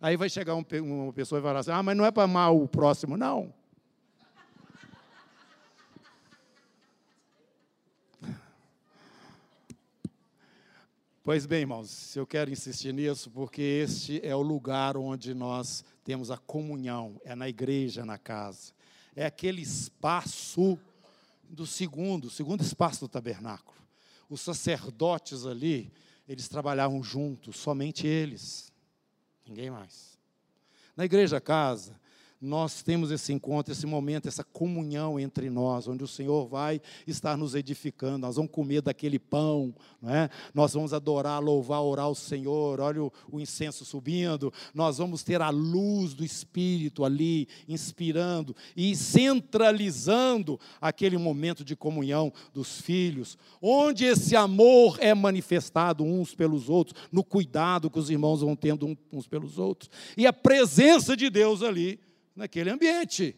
Aí 0.00 0.16
vai 0.16 0.30
chegar 0.30 0.54
um, 0.54 0.64
uma 0.80 1.12
pessoa 1.12 1.38
e 1.38 1.42
falar 1.42 1.58
assim: 1.58 1.70
ah, 1.70 1.82
mas 1.82 1.94
não 1.94 2.06
é 2.06 2.10
para 2.10 2.22
amar 2.22 2.50
o 2.50 2.66
próximo, 2.66 3.14
não. 3.14 3.52
Pois 11.22 11.44
bem, 11.44 11.60
irmãos, 11.60 12.16
eu 12.16 12.26
quero 12.26 12.50
insistir 12.50 12.90
nisso 12.94 13.30
porque 13.30 13.60
este 13.60 14.18
é 14.24 14.34
o 14.34 14.40
lugar 14.40 14.96
onde 14.96 15.34
nós 15.34 15.84
temos 16.02 16.30
a 16.30 16.38
comunhão, 16.38 17.20
é 17.22 17.34
na 17.34 17.50
igreja, 17.50 18.02
na 18.02 18.16
casa. 18.16 18.72
É 19.14 19.26
aquele 19.26 19.60
espaço 19.60 20.78
do 21.50 21.66
segundo, 21.66 22.30
segundo 22.30 22.62
espaço 22.62 23.00
do 23.00 23.08
tabernáculo. 23.08 23.76
Os 24.30 24.40
sacerdotes 24.40 25.44
ali, 25.44 25.92
eles 26.28 26.48
trabalhavam 26.48 27.02
juntos, 27.02 27.56
somente 27.56 28.06
eles, 28.06 28.72
ninguém 29.46 29.70
mais. 29.70 30.18
Na 30.96 31.04
igreja 31.04 31.40
casa, 31.40 31.98
nós 32.42 32.82
temos 32.82 33.12
esse 33.12 33.32
encontro, 33.32 33.72
esse 33.72 33.86
momento, 33.86 34.26
essa 34.26 34.42
comunhão 34.42 35.18
entre 35.18 35.48
nós, 35.48 35.86
onde 35.86 36.02
o 36.02 36.08
Senhor 36.08 36.48
vai 36.48 36.80
estar 37.06 37.36
nos 37.36 37.54
edificando, 37.54 38.18
nós 38.18 38.34
vamos 38.34 38.50
comer 38.50 38.82
daquele 38.82 39.16
pão, 39.16 39.72
é? 40.04 40.28
nós 40.52 40.74
vamos 40.74 40.92
adorar, 40.92 41.40
louvar, 41.40 41.80
orar 41.80 42.10
o 42.10 42.16
Senhor, 42.16 42.80
olha 42.80 43.04
o, 43.04 43.12
o 43.30 43.38
incenso 43.38 43.84
subindo, 43.84 44.52
nós 44.74 44.98
vamos 44.98 45.22
ter 45.22 45.40
a 45.40 45.50
luz 45.50 46.14
do 46.14 46.24
Espírito 46.24 47.04
ali, 47.04 47.46
inspirando 47.68 48.56
e 48.76 48.96
centralizando 48.96 50.58
aquele 50.80 51.16
momento 51.16 51.64
de 51.64 51.76
comunhão 51.76 52.32
dos 52.52 52.80
filhos, 52.80 53.38
onde 53.60 54.04
esse 54.04 54.34
amor 54.34 54.98
é 55.00 55.14
manifestado 55.14 56.02
uns 56.02 56.34
pelos 56.34 56.68
outros, 56.68 57.00
no 57.12 57.22
cuidado 57.22 57.88
que 57.88 58.00
os 58.00 58.10
irmãos 58.10 58.40
vão 58.40 58.56
tendo 58.56 58.98
uns 59.12 59.28
pelos 59.28 59.58
outros, 59.58 59.88
e 60.16 60.26
a 60.26 60.32
presença 60.32 61.16
de 61.16 61.30
Deus 61.30 61.62
ali 61.62 62.00
naquele 62.34 62.70
ambiente. 62.70 63.36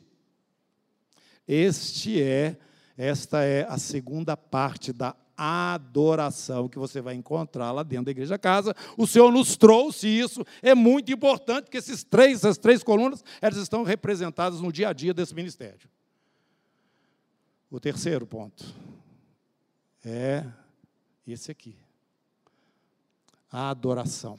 Este 1.47 2.23
é, 2.23 2.57
esta 2.97 3.43
é 3.43 3.67
a 3.69 3.79
segunda 3.79 4.37
parte 4.37 4.93
da 4.93 5.15
adoração 5.37 6.69
que 6.69 6.79
você 6.79 7.01
vai 7.01 7.15
encontrar 7.15 7.73
lá 7.73 7.83
dentro 7.83 8.07
da 8.07 8.11
igreja 8.13 8.39
casa. 8.39 8.75
O 8.97 9.07
Senhor 9.07 9.33
nos 9.33 9.57
trouxe 9.57 10.09
isso, 10.09 10.45
é 10.63 10.75
muito 10.75 11.13
importante 11.13 11.71
que 11.71 11.77
esses 11.77 12.05
três, 12.05 12.39
essas 12.39 12.59
três 12.59 12.83
colunas, 12.83 13.25
elas 13.41 13.59
estão 13.59 13.83
representadas 13.83 14.61
no 14.61 14.73
dia 14.73 14.89
a 14.89 14.93
dia 14.93 15.13
desse 15.13 15.35
ministério. 15.35 15.89
O 17.71 17.81
terceiro 17.81 18.27
ponto 18.27 18.65
é 20.05 20.45
esse 21.27 21.51
aqui. 21.51 21.77
A 23.51 23.71
adoração 23.71 24.39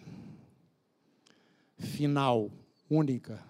final, 1.77 2.49
única, 2.89 3.43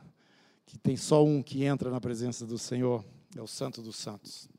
que 0.65 0.77
tem 0.77 0.97
só 0.97 1.23
um 1.23 1.41
que 1.41 1.63
entra 1.63 1.89
na 1.89 2.01
presença 2.01 2.45
do 2.45 2.57
Senhor, 2.57 3.03
é 3.35 3.41
o 3.41 3.47
Santo 3.47 3.81
dos 3.81 3.95
Santos. 3.95 4.49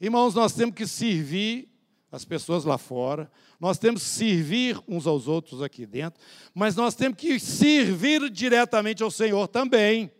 Irmãos, 0.00 0.34
nós 0.34 0.52
temos 0.52 0.74
que 0.74 0.86
servir 0.86 1.68
as 2.10 2.24
pessoas 2.24 2.64
lá 2.64 2.78
fora, 2.78 3.30
nós 3.60 3.78
temos 3.78 4.02
que 4.02 4.08
servir 4.08 4.80
uns 4.88 5.06
aos 5.06 5.28
outros 5.28 5.62
aqui 5.62 5.84
dentro, 5.84 6.20
mas 6.54 6.74
nós 6.74 6.94
temos 6.94 7.18
que 7.18 7.38
servir 7.38 8.30
diretamente 8.30 9.02
ao 9.02 9.10
Senhor 9.10 9.46
também. 9.48 10.10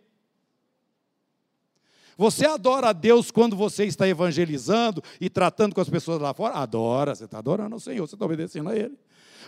Você 2.17 2.45
adora 2.45 2.89
a 2.89 2.93
Deus 2.93 3.31
quando 3.31 3.55
você 3.55 3.85
está 3.85 4.05
evangelizando 4.05 5.01
e 5.21 5.29
tratando 5.29 5.73
com 5.73 5.79
as 5.79 5.89
pessoas 5.89 6.19
lá 6.19 6.33
fora? 6.33 6.55
Adora, 6.55 7.15
você 7.15 7.23
está 7.23 7.37
adorando 7.37 7.75
ao 7.75 7.79
Senhor, 7.79 8.05
você 8.05 8.15
está 8.15 8.25
obedecendo 8.25 8.69
a 8.69 8.75
Ele. 8.75 8.99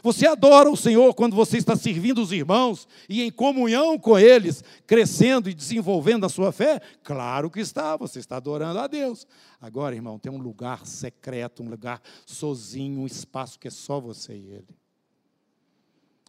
Você 0.03 0.25
adora 0.25 0.69
o 0.69 0.77
Senhor 0.77 1.13
quando 1.13 1.35
você 1.35 1.57
está 1.57 1.75
servindo 1.75 2.21
os 2.21 2.31
irmãos 2.31 2.87
e 3.07 3.21
em 3.21 3.31
comunhão 3.31 3.99
com 3.99 4.17
eles, 4.17 4.63
crescendo 4.87 5.49
e 5.49 5.53
desenvolvendo 5.53 6.25
a 6.25 6.29
sua 6.29 6.51
fé? 6.51 6.81
Claro 7.03 7.49
que 7.49 7.59
está, 7.59 7.95
você 7.95 8.19
está 8.19 8.37
adorando 8.37 8.79
a 8.79 8.87
Deus. 8.87 9.27
Agora, 9.59 9.95
irmão, 9.95 10.17
tem 10.17 10.31
um 10.31 10.39
lugar 10.39 10.85
secreto, 10.87 11.61
um 11.61 11.69
lugar 11.69 12.01
sozinho, 12.25 13.01
um 13.01 13.05
espaço 13.05 13.59
que 13.59 13.67
é 13.67 13.71
só 13.71 13.99
você 13.99 14.33
e 14.33 14.49
ele. 14.51 14.81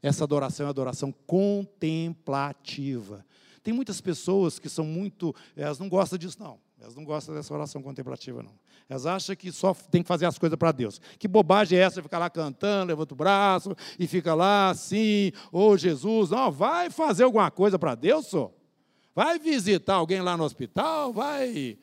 Essa 0.02 0.24
adoração 0.24 0.66
é 0.66 0.68
adoração 0.68 1.14
contemplativa. 1.26 3.24
Tem 3.62 3.72
muitas 3.72 4.00
pessoas 4.00 4.58
que 4.58 4.68
são 4.68 4.84
muito, 4.84 5.34
elas 5.56 5.78
não 5.78 5.88
gostam 5.88 6.18
disso, 6.18 6.36
não. 6.40 6.58
Elas 6.80 6.96
não 6.96 7.04
gostam 7.04 7.34
dessa 7.34 7.54
oração 7.54 7.80
contemplativa, 7.80 8.42
não. 8.42 8.61
Elas 8.92 9.06
acham 9.06 9.34
que 9.34 9.50
só 9.50 9.72
tem 9.72 10.02
que 10.02 10.06
fazer 10.06 10.26
as 10.26 10.38
coisas 10.38 10.58
para 10.58 10.70
Deus. 10.70 11.00
Que 11.18 11.26
bobagem 11.26 11.78
é 11.78 11.82
essa? 11.82 12.02
Ficar 12.02 12.18
lá 12.18 12.28
cantando, 12.28 12.88
levanta 12.88 13.14
o 13.14 13.16
braço 13.16 13.74
e 13.98 14.06
fica 14.06 14.34
lá 14.34 14.68
assim, 14.68 15.32
ô 15.50 15.68
oh, 15.68 15.76
Jesus. 15.78 16.28
Não, 16.28 16.52
vai 16.52 16.90
fazer 16.90 17.24
alguma 17.24 17.50
coisa 17.50 17.78
para 17.78 17.94
Deus, 17.94 18.26
só. 18.26 18.52
Vai 19.14 19.38
visitar 19.38 19.94
alguém 19.94 20.20
lá 20.20 20.36
no 20.36 20.44
hospital, 20.44 21.10
vai. 21.10 21.78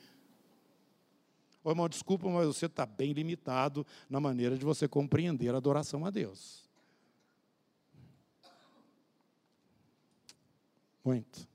Ô 1.63 1.71
irmão, 1.71 1.89
desculpa, 1.89 2.29
mas 2.29 2.45
você 2.45 2.67
está 2.67 2.85
bem 2.85 3.11
limitado 3.11 3.83
na 4.07 4.19
maneira 4.19 4.55
de 4.55 4.63
você 4.63 4.87
compreender 4.87 5.51
a 5.55 5.57
adoração 5.57 6.05
a 6.05 6.11
Deus. 6.11 6.69
Muito. 11.03 11.47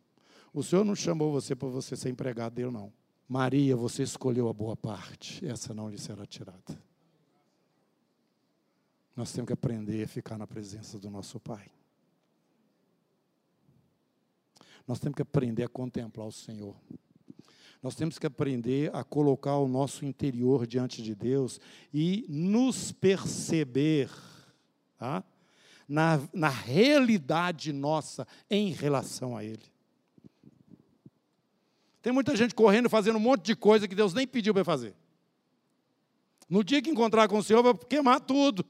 O 0.53 0.65
Senhor 0.65 0.85
não 0.85 0.97
chamou 0.97 1.31
você 1.31 1.55
para 1.55 1.69
você 1.69 1.95
ser 1.95 2.09
empregado 2.09 2.55
dele, 2.55 2.73
não. 2.73 2.93
Maria, 3.29 3.75
você 3.75 4.03
escolheu 4.03 4.49
a 4.49 4.53
boa 4.53 4.77
parte, 4.77 5.45
essa 5.47 5.73
não 5.73 5.89
lhe 5.89 5.99
será 5.99 6.27
tirada. 6.27 6.79
Nós 9.17 9.33
temos 9.33 9.47
que 9.47 9.53
aprender 9.53 10.05
a 10.05 10.09
ficar 10.09 10.37
na 10.37 10.47
presença 10.47 10.99
do 10.99 11.09
nosso 11.09 11.39
Pai. 11.41 11.71
Nós 14.87 14.99
temos 14.99 15.17
que 15.17 15.23
aprender 15.23 15.63
a 15.63 15.69
contemplar 15.69 16.27
o 16.27 16.33
Senhor. 16.33 16.77
Nós 17.83 17.95
temos 17.95 18.19
que 18.19 18.27
aprender 18.27 18.95
a 18.95 19.05
colocar 19.05 19.57
o 19.57 19.69
nosso 19.69 20.05
interior 20.05 20.67
diante 20.67 21.03
de 21.03 21.15
Deus 21.15 21.61
e 21.93 22.27
nos 22.29 22.93
perceber 22.93 24.11
tá? 24.99 25.23
na, 25.89 26.21
na 26.33 26.49
realidade 26.49 27.73
nossa 27.73 28.27
em 28.51 28.73
relação 28.73 29.37
a 29.37 29.45
Ele. 29.45 29.74
Tem 32.05 32.13
muita 32.13 32.37
gente 32.37 32.55
correndo, 32.55 32.91
fazendo 32.91 33.17
um 33.17 33.21
monte 33.21 33.47
de 33.47 33.57
coisa 33.57 33.89
que 33.89 33.95
Deus 33.95 34.13
nem 34.13 34.27
pediu 34.27 34.53
para 34.53 34.63
fazer. 34.63 34.95
No 36.47 36.63
dia 36.63 36.83
que 36.83 36.91
encontrar 36.91 37.27
com 37.29 37.39
o 37.39 37.43
Senhor, 37.43 37.63
vai 37.63 37.73
queimar 37.89 38.21
tudo. 38.21 38.63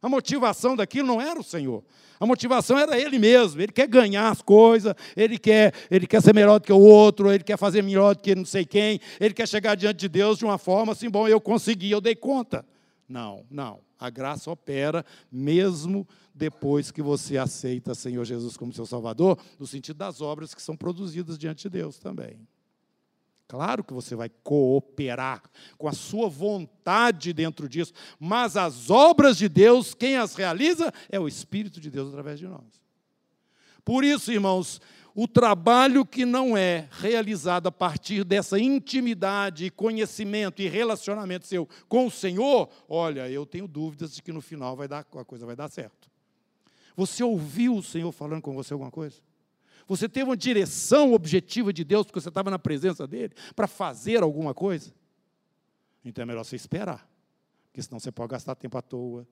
A 0.00 0.08
motivação 0.08 0.74
daquilo 0.74 1.06
não 1.06 1.20
era 1.20 1.38
o 1.38 1.42
Senhor. 1.42 1.84
A 2.18 2.24
motivação 2.24 2.78
era 2.78 2.98
ele 2.98 3.18
mesmo. 3.18 3.60
Ele 3.60 3.70
quer 3.70 3.86
ganhar 3.86 4.30
as 4.30 4.40
coisas, 4.40 4.94
ele 5.14 5.36
quer, 5.38 5.74
ele 5.90 6.06
quer 6.06 6.22
ser 6.22 6.34
melhor 6.34 6.58
do 6.58 6.64
que 6.64 6.72
o 6.72 6.78
outro, 6.78 7.30
ele 7.30 7.44
quer 7.44 7.58
fazer 7.58 7.82
melhor 7.82 8.14
do 8.14 8.22
que 8.22 8.34
não 8.34 8.46
sei 8.46 8.64
quem, 8.64 8.98
ele 9.20 9.34
quer 9.34 9.46
chegar 9.46 9.74
diante 9.74 9.98
de 9.98 10.08
Deus 10.08 10.38
de 10.38 10.46
uma 10.46 10.56
forma 10.56 10.92
assim, 10.92 11.10
bom, 11.10 11.28
eu 11.28 11.38
consegui, 11.38 11.90
eu 11.90 12.00
dei 12.00 12.14
conta. 12.14 12.64
Não, 13.06 13.44
não. 13.50 13.80
A 13.98 14.08
graça 14.08 14.50
opera 14.50 15.04
mesmo 15.30 16.08
depois 16.34 16.90
que 16.90 17.02
você 17.02 17.36
aceita 17.36 17.94
Senhor 17.94 18.24
Jesus 18.24 18.56
como 18.56 18.72
seu 18.72 18.86
Salvador, 18.86 19.38
no 19.58 19.66
sentido 19.66 19.98
das 19.98 20.22
obras 20.22 20.54
que 20.54 20.62
são 20.62 20.74
produzidas 20.74 21.36
diante 21.36 21.64
de 21.64 21.68
Deus 21.68 21.98
também. 21.98 22.40
Claro 23.50 23.82
que 23.82 23.92
você 23.92 24.14
vai 24.14 24.28
cooperar 24.28 25.42
com 25.76 25.88
a 25.88 25.92
sua 25.92 26.28
vontade 26.28 27.32
dentro 27.32 27.68
disso, 27.68 27.92
mas 28.16 28.56
as 28.56 28.90
obras 28.90 29.36
de 29.36 29.48
Deus, 29.48 29.92
quem 29.92 30.16
as 30.16 30.36
realiza 30.36 30.94
é 31.08 31.18
o 31.18 31.26
Espírito 31.26 31.80
de 31.80 31.90
Deus 31.90 32.10
através 32.10 32.38
de 32.38 32.46
nós. 32.46 32.80
Por 33.84 34.04
isso, 34.04 34.30
irmãos, 34.30 34.80
o 35.16 35.26
trabalho 35.26 36.06
que 36.06 36.24
não 36.24 36.56
é 36.56 36.88
realizado 36.92 37.66
a 37.66 37.72
partir 37.72 38.22
dessa 38.22 38.56
intimidade, 38.56 39.68
conhecimento 39.72 40.62
e 40.62 40.68
relacionamento 40.68 41.44
seu 41.44 41.68
com 41.88 42.06
o 42.06 42.10
Senhor, 42.10 42.70
olha, 42.88 43.28
eu 43.28 43.44
tenho 43.44 43.66
dúvidas 43.66 44.14
de 44.14 44.22
que 44.22 44.30
no 44.30 44.40
final 44.40 44.76
vai 44.76 44.86
dar, 44.86 45.00
a 45.00 45.24
coisa 45.24 45.44
vai 45.44 45.56
dar 45.56 45.68
certo. 45.68 46.08
Você 46.94 47.24
ouviu 47.24 47.74
o 47.74 47.82
Senhor 47.82 48.12
falando 48.12 48.42
com 48.42 48.54
você 48.54 48.72
alguma 48.72 48.92
coisa? 48.92 49.16
Você 49.90 50.08
teve 50.08 50.30
uma 50.30 50.36
direção 50.36 51.12
objetiva 51.12 51.72
de 51.72 51.82
Deus, 51.82 52.06
porque 52.06 52.20
você 52.20 52.28
estava 52.28 52.48
na 52.48 52.60
presença 52.60 53.08
dele, 53.08 53.34
para 53.56 53.66
fazer 53.66 54.22
alguma 54.22 54.54
coisa? 54.54 54.94
Então 56.04 56.22
é 56.22 56.26
melhor 56.26 56.44
você 56.44 56.54
esperar. 56.54 57.10
Porque 57.64 57.82
senão 57.82 57.98
você 57.98 58.12
pode 58.12 58.30
gastar 58.30 58.54
tempo 58.54 58.78
à 58.78 58.82
toa. 58.82 59.26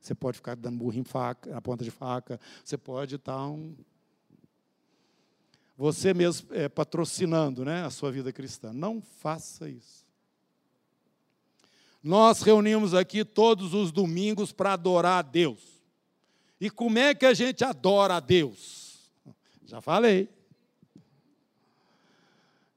Você 0.00 0.12
pode 0.12 0.38
ficar 0.38 0.56
dando 0.56 0.78
burro 0.78 0.98
em 0.98 1.04
faca, 1.04 1.50
na 1.52 1.62
ponta 1.62 1.84
de 1.84 1.92
faca. 1.92 2.40
Você 2.64 2.76
pode 2.76 3.14
estar 3.14 3.46
um. 3.46 3.76
Você 5.76 6.12
mesmo 6.12 6.48
é, 6.56 6.68
patrocinando 6.68 7.64
né, 7.64 7.84
a 7.84 7.90
sua 7.90 8.10
vida 8.10 8.32
cristã. 8.32 8.72
Não 8.72 9.00
faça 9.00 9.68
isso. 9.68 10.04
Nós 12.02 12.42
reunimos 12.42 12.94
aqui 12.94 13.24
todos 13.24 13.74
os 13.74 13.92
domingos 13.92 14.50
para 14.50 14.72
adorar 14.72 15.20
a 15.20 15.22
Deus. 15.22 15.80
E 16.60 16.68
como 16.68 16.98
é 16.98 17.14
que 17.14 17.26
a 17.26 17.32
gente 17.32 17.62
adora 17.62 18.16
a 18.16 18.20
Deus? 18.20 18.79
Já 19.70 19.80
falei. 19.80 20.28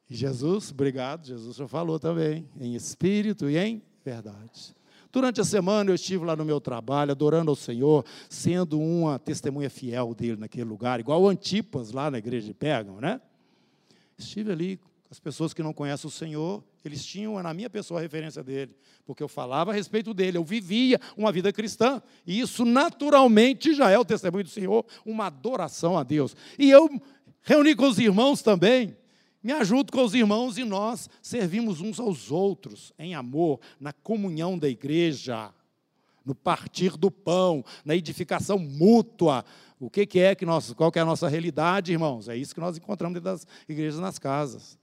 E 0.08 0.16
Jesus, 0.16 0.70
obrigado, 0.70 1.26
Jesus 1.26 1.56
já 1.56 1.68
falou 1.68 1.98
também, 1.98 2.48
em 2.60 2.76
espírito 2.76 3.50
e 3.50 3.58
em 3.58 3.82
verdade. 4.06 4.76
Durante 5.12 5.42
a 5.42 5.44
semana 5.44 5.90
eu 5.90 5.96
estive 5.96 6.24
lá 6.24 6.36
no 6.36 6.46
meu 6.46 6.62
trabalho, 6.62 7.10
adorando 7.10 7.50
ao 7.50 7.56
Senhor, 7.56 8.06
sendo 8.30 8.80
uma 8.80 9.18
testemunha 9.18 9.72
fiel 9.72 10.14
dele 10.14 10.36
naquele 10.36 10.66
lugar, 10.66 11.00
igual 11.00 11.20
o 11.20 11.28
Antipas 11.28 11.92
lá 11.92 12.12
na 12.12 12.20
igreja 12.20 12.46
de 12.46 12.54
Pérgamo, 12.54 13.02
né? 13.02 13.20
Estive 14.16 14.52
ali 14.52 14.80
as 15.10 15.20
pessoas 15.20 15.52
que 15.52 15.64
não 15.64 15.74
conhecem 15.74 16.08
o 16.08 16.12
Senhor, 16.12 16.64
eles 16.88 17.06
tinham 17.06 17.42
na 17.42 17.54
minha 17.54 17.70
pessoa 17.70 18.00
a 18.00 18.04
referência 18.04 18.44
dele, 18.44 18.76
porque 19.06 19.24
eu 19.24 19.28
falava 19.28 19.72
a 19.72 19.74
respeito 19.74 20.14
dele, 20.14 20.38
eu 20.38 20.44
vivia 20.44 21.00
uma 21.16 21.32
vida 21.32 21.52
cristã, 21.54 22.02
e 22.26 22.40
isso 22.40 22.66
naturalmente 22.66 23.74
já 23.74 23.90
é 23.90 23.98
o 23.98 24.06
testemunho 24.06 24.44
do 24.44 24.50
Senhor, 24.50 24.86
uma 25.06 25.28
adoração 25.28 25.98
a 25.98 26.04
Deus. 26.04 26.36
E 26.60 26.70
eu 26.70 26.90
reuni 27.42 27.76
com 27.76 27.88
os 27.88 28.00
irmãos 28.00 28.42
também, 28.42 28.96
me 29.44 29.52
ajudo 29.52 29.92
com 29.92 30.04
os 30.04 30.14
irmãos 30.14 30.58
e 30.58 30.64
nós 30.64 31.10
servimos 31.22 31.82
uns 31.82 32.00
aos 32.00 32.32
outros 32.32 32.94
em 32.98 33.14
amor, 33.14 33.60
na 33.80 33.92
comunhão 33.92 34.58
da 34.58 34.70
igreja, 34.70 35.54
no 36.26 36.34
partir 36.34 36.98
do 36.98 37.12
pão, 37.12 37.64
na 37.84 37.96
edificação 37.96 38.58
mútua. 38.58 39.44
O 39.80 39.90
que, 39.90 40.06
que 40.06 40.20
é 40.20 40.34
que 40.34 40.46
nós, 40.46 40.72
qual 40.74 40.92
que 40.92 40.98
é 40.98 41.02
a 41.02 41.06
nossa 41.06 41.28
realidade, 41.28 41.92
irmãos? 41.92 42.30
É 42.30 42.38
isso 42.38 42.54
que 42.54 42.62
nós 42.62 42.78
encontramos 42.78 43.16
dentro 43.16 43.30
das 43.32 43.46
igrejas 43.68 44.00
nas 44.00 44.18
casas. 44.18 44.78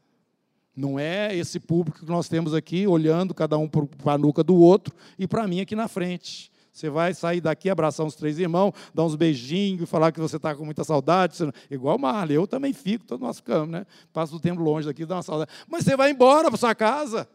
Não 0.80 0.98
é 0.98 1.36
esse 1.36 1.60
público 1.60 1.98
que 1.98 2.10
nós 2.10 2.26
temos 2.26 2.54
aqui, 2.54 2.86
olhando 2.86 3.34
cada 3.34 3.58
um 3.58 3.68
para 3.68 4.14
a 4.14 4.18
nuca 4.18 4.42
do 4.42 4.56
outro 4.56 4.94
e 5.18 5.28
para 5.28 5.46
mim 5.46 5.60
aqui 5.60 5.76
na 5.76 5.88
frente. 5.88 6.50
Você 6.72 6.88
vai 6.88 7.12
sair 7.12 7.42
daqui, 7.42 7.68
abraçar 7.68 8.06
uns 8.06 8.14
três 8.14 8.38
irmãos, 8.38 8.72
dar 8.94 9.04
uns 9.04 9.14
beijinhos, 9.14 9.90
falar 9.90 10.10
que 10.10 10.18
você 10.18 10.36
está 10.36 10.54
com 10.54 10.64
muita 10.64 10.82
saudade. 10.82 11.36
Igual 11.70 11.98
Marley, 11.98 12.34
eu 12.36 12.46
também 12.46 12.72
fico, 12.72 13.04
todos 13.04 13.20
nós 13.22 13.36
ficamos, 13.36 13.68
né? 13.68 13.84
Passo 14.10 14.36
o 14.36 14.40
tempo 14.40 14.62
longe 14.62 14.86
daqui, 14.86 15.04
dá 15.04 15.16
uma 15.16 15.22
saudade. 15.22 15.50
Mas 15.68 15.84
você 15.84 15.94
vai 15.94 16.12
embora 16.12 16.48
para 16.48 16.56
sua 16.56 16.74
casa. 16.74 17.28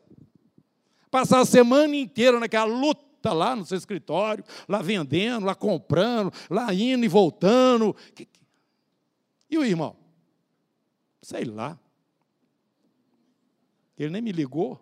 Passar 1.12 1.42
a 1.42 1.46
semana 1.46 1.96
inteira 1.96 2.40
naquela 2.40 2.66
luta 2.66 3.32
lá 3.32 3.56
no 3.56 3.64
seu 3.64 3.78
escritório, 3.78 4.44
lá 4.68 4.82
vendendo, 4.82 5.46
lá 5.46 5.54
comprando, 5.54 6.34
lá 6.50 6.74
indo 6.74 7.06
e 7.06 7.08
voltando. 7.08 7.96
E 9.48 9.56
o 9.56 9.64
irmão? 9.64 9.96
Sei 11.22 11.44
lá. 11.44 11.78
Ele 13.98 14.10
nem 14.10 14.22
me 14.22 14.32
ligou. 14.32 14.80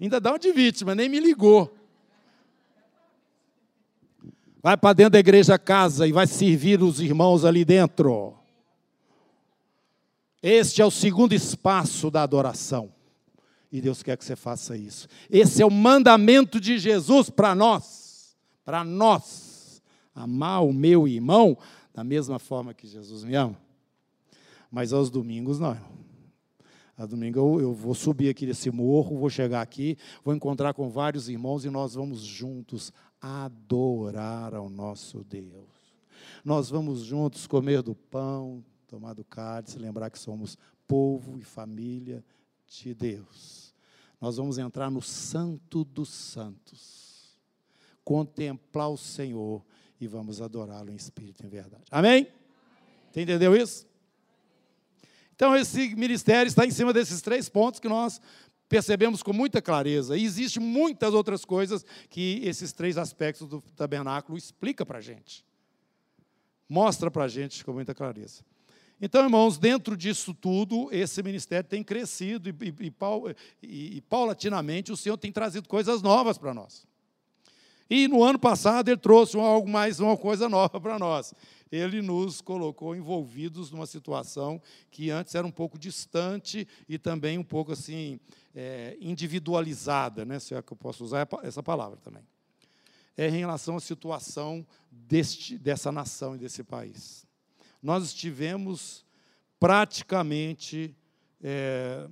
Ainda 0.00 0.20
dá 0.20 0.32
um 0.32 0.38
de 0.38 0.52
vítima, 0.52 0.94
nem 0.94 1.08
me 1.08 1.18
ligou. 1.18 1.76
Vai 4.62 4.76
para 4.76 4.92
dentro 4.92 5.12
da 5.12 5.18
igreja 5.18 5.58
casa 5.58 6.06
e 6.06 6.12
vai 6.12 6.26
servir 6.26 6.82
os 6.82 7.00
irmãos 7.00 7.44
ali 7.44 7.64
dentro. 7.64 8.34
Este 10.42 10.80
é 10.80 10.84
o 10.84 10.90
segundo 10.90 11.32
espaço 11.32 12.10
da 12.10 12.22
adoração. 12.22 12.92
E 13.70 13.80
Deus 13.80 14.02
quer 14.02 14.16
que 14.16 14.24
você 14.24 14.36
faça 14.36 14.76
isso. 14.76 15.06
Esse 15.28 15.62
é 15.62 15.66
o 15.66 15.70
mandamento 15.70 16.60
de 16.60 16.78
Jesus 16.78 17.28
para 17.28 17.54
nós. 17.54 18.36
Para 18.64 18.82
nós. 18.82 19.82
Amar 20.14 20.64
o 20.64 20.72
meu 20.72 21.06
irmão 21.06 21.56
da 21.92 22.02
mesma 22.02 22.38
forma 22.38 22.72
que 22.72 22.86
Jesus 22.86 23.24
me 23.24 23.34
ama. 23.34 23.56
Mas 24.70 24.92
aos 24.92 25.10
domingos 25.10 25.58
não. 25.58 25.76
A 26.98 27.06
domingo 27.06 27.38
eu, 27.38 27.60
eu 27.60 27.72
vou 27.72 27.94
subir 27.94 28.28
aqui 28.28 28.44
desse 28.44 28.72
morro, 28.72 29.16
vou 29.16 29.30
chegar 29.30 29.62
aqui, 29.62 29.96
vou 30.24 30.34
encontrar 30.34 30.74
com 30.74 30.90
vários 30.90 31.28
irmãos 31.28 31.64
e 31.64 31.70
nós 31.70 31.94
vamos 31.94 32.22
juntos 32.22 32.92
adorar 33.20 34.52
ao 34.52 34.68
nosso 34.68 35.22
Deus. 35.22 35.78
Nós 36.44 36.68
vamos 36.68 37.02
juntos 37.02 37.46
comer 37.46 37.82
do 37.82 37.94
pão, 37.94 38.64
tomar 38.88 39.14
do 39.14 39.24
cálice, 39.24 39.78
lembrar 39.78 40.10
que 40.10 40.18
somos 40.18 40.58
povo 40.88 41.38
e 41.38 41.42
família 41.42 42.24
de 42.66 42.92
Deus. 42.92 43.72
Nós 44.20 44.36
vamos 44.36 44.58
entrar 44.58 44.90
no 44.90 45.00
Santo 45.00 45.84
dos 45.84 46.08
Santos, 46.08 47.38
contemplar 48.02 48.90
o 48.90 48.96
Senhor 48.96 49.64
e 50.00 50.08
vamos 50.08 50.42
adorá-lo 50.42 50.90
em 50.90 50.96
espírito 50.96 51.44
e 51.44 51.46
em 51.46 51.48
verdade. 51.48 51.84
Amém? 51.92 52.26
Você 53.12 53.22
entendeu 53.22 53.54
isso? 53.54 53.87
Então, 55.38 55.54
esse 55.54 55.94
ministério 55.94 56.48
está 56.48 56.66
em 56.66 56.70
cima 56.72 56.92
desses 56.92 57.22
três 57.22 57.48
pontos 57.48 57.78
que 57.78 57.88
nós 57.88 58.20
percebemos 58.68 59.22
com 59.22 59.32
muita 59.32 59.62
clareza. 59.62 60.16
E 60.16 60.24
existem 60.24 60.60
muitas 60.60 61.14
outras 61.14 61.44
coisas 61.44 61.86
que 62.10 62.40
esses 62.42 62.72
três 62.72 62.98
aspectos 62.98 63.46
do 63.46 63.60
tabernáculo 63.76 64.36
explica 64.36 64.84
para 64.84 64.98
a 64.98 65.00
gente. 65.00 65.44
Mostra 66.68 67.08
para 67.08 67.22
a 67.22 67.28
gente 67.28 67.64
com 67.64 67.72
muita 67.72 67.94
clareza. 67.94 68.42
Então, 69.00 69.22
irmãos, 69.22 69.58
dentro 69.58 69.96
disso 69.96 70.34
tudo, 70.34 70.88
esse 70.90 71.22
ministério 71.22 71.68
tem 71.70 71.84
crescido 71.84 72.48
e, 72.48 72.92
e, 73.62 73.96
e, 73.98 74.00
paulatinamente 74.00 74.90
o 74.90 74.96
Senhor 74.96 75.16
tem 75.16 75.30
trazido 75.30 75.68
coisas 75.68 76.02
novas 76.02 76.36
para 76.36 76.52
nós. 76.52 76.84
E 77.88 78.08
no 78.08 78.24
ano 78.24 78.40
passado 78.40 78.88
ele 78.88 78.98
trouxe 78.98 79.38
algo 79.38 79.70
mais, 79.70 80.00
uma 80.00 80.16
coisa 80.16 80.48
nova 80.48 80.80
para 80.80 80.98
nós. 80.98 81.32
Ele 81.70 82.00
nos 82.00 82.40
colocou 82.40 82.94
envolvidos 82.94 83.70
numa 83.70 83.86
situação 83.86 84.60
que 84.90 85.10
antes 85.10 85.34
era 85.34 85.46
um 85.46 85.50
pouco 85.50 85.78
distante 85.78 86.66
e 86.88 86.98
também 86.98 87.38
um 87.38 87.44
pouco 87.44 87.72
assim 87.72 88.18
é, 88.54 88.96
individualizada, 89.00 90.24
né? 90.24 90.38
Se 90.38 90.54
é 90.54 90.62
que 90.62 90.72
eu 90.72 90.76
posso 90.76 91.04
usar 91.04 91.28
essa 91.42 91.62
palavra 91.62 91.98
também. 91.98 92.22
É 93.16 93.28
em 93.28 93.38
relação 93.38 93.76
à 93.76 93.80
situação 93.80 94.66
deste, 94.90 95.58
dessa 95.58 95.90
nação 95.90 96.36
e 96.36 96.38
desse 96.38 96.62
país. 96.62 97.26
Nós 97.82 98.04
estivemos 98.04 99.04
praticamente 99.58 100.96
é, 101.42 102.08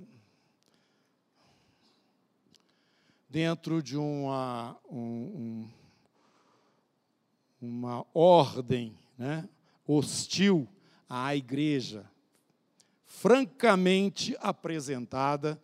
dentro 3.29 3.83
de 3.83 3.97
uma, 3.97 4.77
um, 4.89 5.67
uma 7.61 8.05
ordem 8.13 8.97
né, 9.17 9.47
hostil 9.85 10.67
à 11.09 11.35
igreja, 11.35 12.05
francamente 13.05 14.35
apresentada 14.39 15.61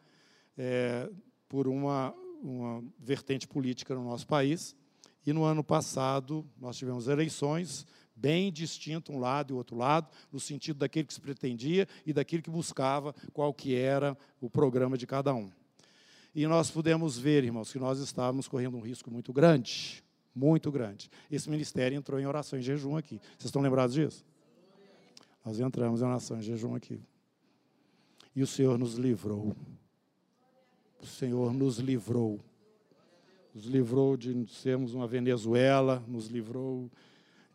é, 0.58 1.10
por 1.48 1.68
uma, 1.68 2.14
uma 2.42 2.84
vertente 2.98 3.48
política 3.48 3.94
no 3.94 4.04
nosso 4.04 4.26
país. 4.26 4.76
E 5.26 5.32
no 5.32 5.44
ano 5.44 5.64
passado 5.64 6.46
nós 6.60 6.78
tivemos 6.78 7.08
eleições 7.08 7.86
bem 8.16 8.52
distinto 8.52 9.12
um 9.12 9.20
lado 9.20 9.54
e 9.54 9.58
outro 9.58 9.76
lado, 9.76 10.08
no 10.32 10.40
sentido 10.40 10.80
daquele 10.80 11.08
que 11.08 11.14
se 11.14 11.22
pretendia 11.22 11.88
e 12.06 12.14
daquele 12.14 12.42
que 12.42 12.50
buscava 12.50 13.14
qual 13.34 13.54
que 13.54 13.76
era 13.76 14.18
o 14.40 14.50
programa 14.50 14.98
de 14.98 15.08
cada 15.08 15.34
um. 15.34 15.52
E 16.36 16.48
nós 16.48 16.72
pudemos 16.72 17.18
ver, 17.18 17.44
irmãos, 17.44 17.72
que 17.72 17.80
nós 17.80 18.00
estávamos 18.00 18.48
correndo 18.48 18.78
um 18.78 18.82
risco 18.82 19.12
muito 19.12 19.32
grande, 19.32 20.03
muito 20.36 20.72
grande. 20.72 21.10
Esse 21.30 21.50
ministério 21.50 21.98
entrou 21.98 22.20
em 22.20 22.26
oração 22.26 22.58
em 22.58 22.62
jejum 22.62 22.98
aqui. 22.98 23.20
Vocês 23.38 23.46
estão 23.46 23.62
lembrados 23.62 23.94
disso? 23.94 24.26
Nós 25.46 25.60
entramos 25.60 26.02
em 26.02 26.06
oração 26.06 26.38
em 26.38 26.42
jejum 26.42 26.76
aqui. 26.76 27.00
E 28.36 28.42
o 28.42 28.48
Senhor 28.48 28.78
nos 28.78 28.96
livrou. 28.96 29.56
O 31.02 31.06
Senhor 31.06 31.54
nos 31.54 31.78
livrou. 31.78 32.40
Nos 33.54 33.66
livrou 33.66 34.18
de 34.18 34.48
sermos 34.48 34.94
uma 34.94 35.06
Venezuela, 35.06 36.04
nos 36.08 36.28
livrou 36.28 36.90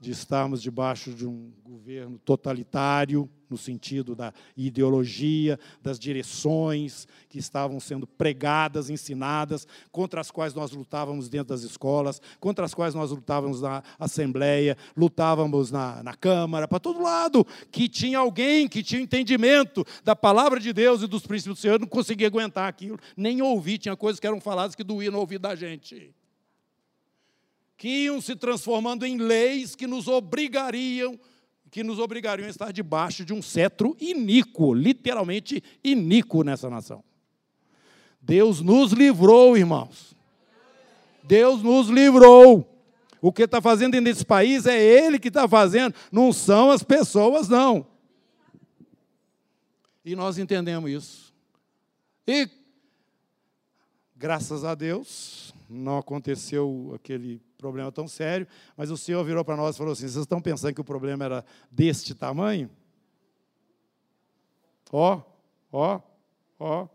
de 0.01 0.11
estarmos 0.11 0.63
debaixo 0.63 1.13
de 1.13 1.27
um 1.27 1.51
governo 1.65 2.19
totalitário, 2.19 3.29
no 3.51 3.57
sentido 3.57 4.15
da 4.15 4.33
ideologia, 4.57 5.59
das 5.83 5.99
direções 5.99 7.09
que 7.29 7.39
estavam 7.39 7.81
sendo 7.81 8.07
pregadas, 8.07 8.91
ensinadas, 8.91 9.67
contra 9.91 10.21
as 10.21 10.31
quais 10.31 10.55
nós 10.55 10.71
lutávamos 10.73 11.29
dentro 11.29 11.49
das 11.49 11.63
escolas, 11.63 12.21
contra 12.39 12.65
as 12.65 12.75
quais 12.75 12.95
nós 12.95 13.11
lutávamos 13.11 13.63
na 13.63 13.83
Assembleia, 13.99 14.77
lutávamos 14.97 15.71
na, 15.71 16.03
na 16.03 16.15
Câmara, 16.15 16.69
para 16.69 16.79
todo 16.79 17.03
lado, 17.03 17.47
que 17.71 17.89
tinha 17.89 18.19
alguém 18.19 18.69
que 18.69 18.83
tinha 18.83 19.01
entendimento 19.01 19.85
da 20.05 20.15
palavra 20.15 20.61
de 20.61 20.73
Deus 20.73 21.03
e 21.03 21.07
dos 21.07 21.27
princípios 21.27 21.59
do 21.59 21.63
Senhor, 21.63 21.81
não 21.81 21.89
conseguia 21.89 22.27
aguentar 22.27 22.69
aquilo, 22.69 22.99
nem 23.17 23.41
ouvir, 23.41 23.79
tinha 23.79 23.97
coisas 23.97 24.21
que 24.21 24.27
eram 24.27 24.41
faladas 24.41 24.75
que 24.75 24.85
doíam 24.85 25.13
no 25.13 25.21
ouvido 25.21 25.43
da 25.43 25.55
gente 25.55 26.15
que 27.79 27.89
iam 27.89 28.21
se 28.21 28.37
transformando 28.37 29.07
em 29.07 29.17
leis 29.17 29.75
que 29.75 29.87
nos 29.87 30.09
obrigariam 30.09 31.19
que 31.71 31.85
nos 31.85 31.99
obrigariam 31.99 32.47
a 32.47 32.51
estar 32.51 32.73
debaixo 32.73 33.25
de 33.27 33.33
um 33.35 33.43
cetro 33.43 33.95
iníquo, 34.01 34.73
literalmente 34.73 35.63
iníquo 35.85 36.43
nessa 36.43 36.71
nação. 36.71 37.05
Deus 38.21 38.61
nos 38.61 38.93
livrou, 38.93 39.57
irmãos. 39.57 40.15
Deus 41.23 41.63
nos 41.63 41.89
livrou. 41.89 42.67
O 43.21 43.31
que 43.31 43.43
está 43.43 43.61
fazendo 43.61 44.01
nesse 44.01 44.25
país 44.25 44.65
é 44.65 44.81
Ele 44.81 45.19
que 45.19 45.29
está 45.29 45.47
fazendo, 45.47 45.95
não 46.11 46.33
são 46.33 46.71
as 46.71 46.83
pessoas, 46.83 47.49
não. 47.49 47.87
E 50.05 50.17
nós 50.17 50.39
entendemos 50.39 50.91
isso. 50.91 51.35
E, 52.27 52.49
graças 54.17 54.65
a 54.65 54.75
Deus, 54.75 55.53
não 55.69 55.99
aconteceu 55.99 56.93
aquele 56.95 57.43
problema 57.59 57.91
tão 57.91 58.07
sério, 58.07 58.47
mas 58.77 58.91
o 58.91 58.97
Senhor 58.97 59.23
virou 59.25 59.45
para 59.45 59.57
nós 59.57 59.75
e 59.75 59.79
falou 59.79 59.93
assim: 59.93 60.03
vocês 60.03 60.17
estão 60.17 60.41
pensando 60.41 60.75
que 60.75 60.81
o 60.81 60.85
problema 60.85 61.25
era 61.25 61.45
deste 61.71 62.15
tamanho? 62.15 62.71
Ó, 64.91 65.21
ó, 65.71 66.01
ó. 66.59 66.89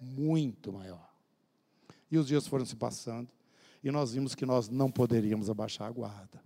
Muito 0.00 0.72
maior. 0.72 1.10
E 2.10 2.16
os 2.16 2.26
dias 2.26 2.46
foram 2.46 2.64
se 2.64 2.74
passando, 2.74 3.28
e 3.84 3.90
nós 3.90 4.12
vimos 4.12 4.34
que 4.34 4.46
nós 4.46 4.68
não 4.68 4.90
poderíamos 4.90 5.50
abaixar 5.50 5.88
a 5.88 5.92
guarda. 5.92 6.42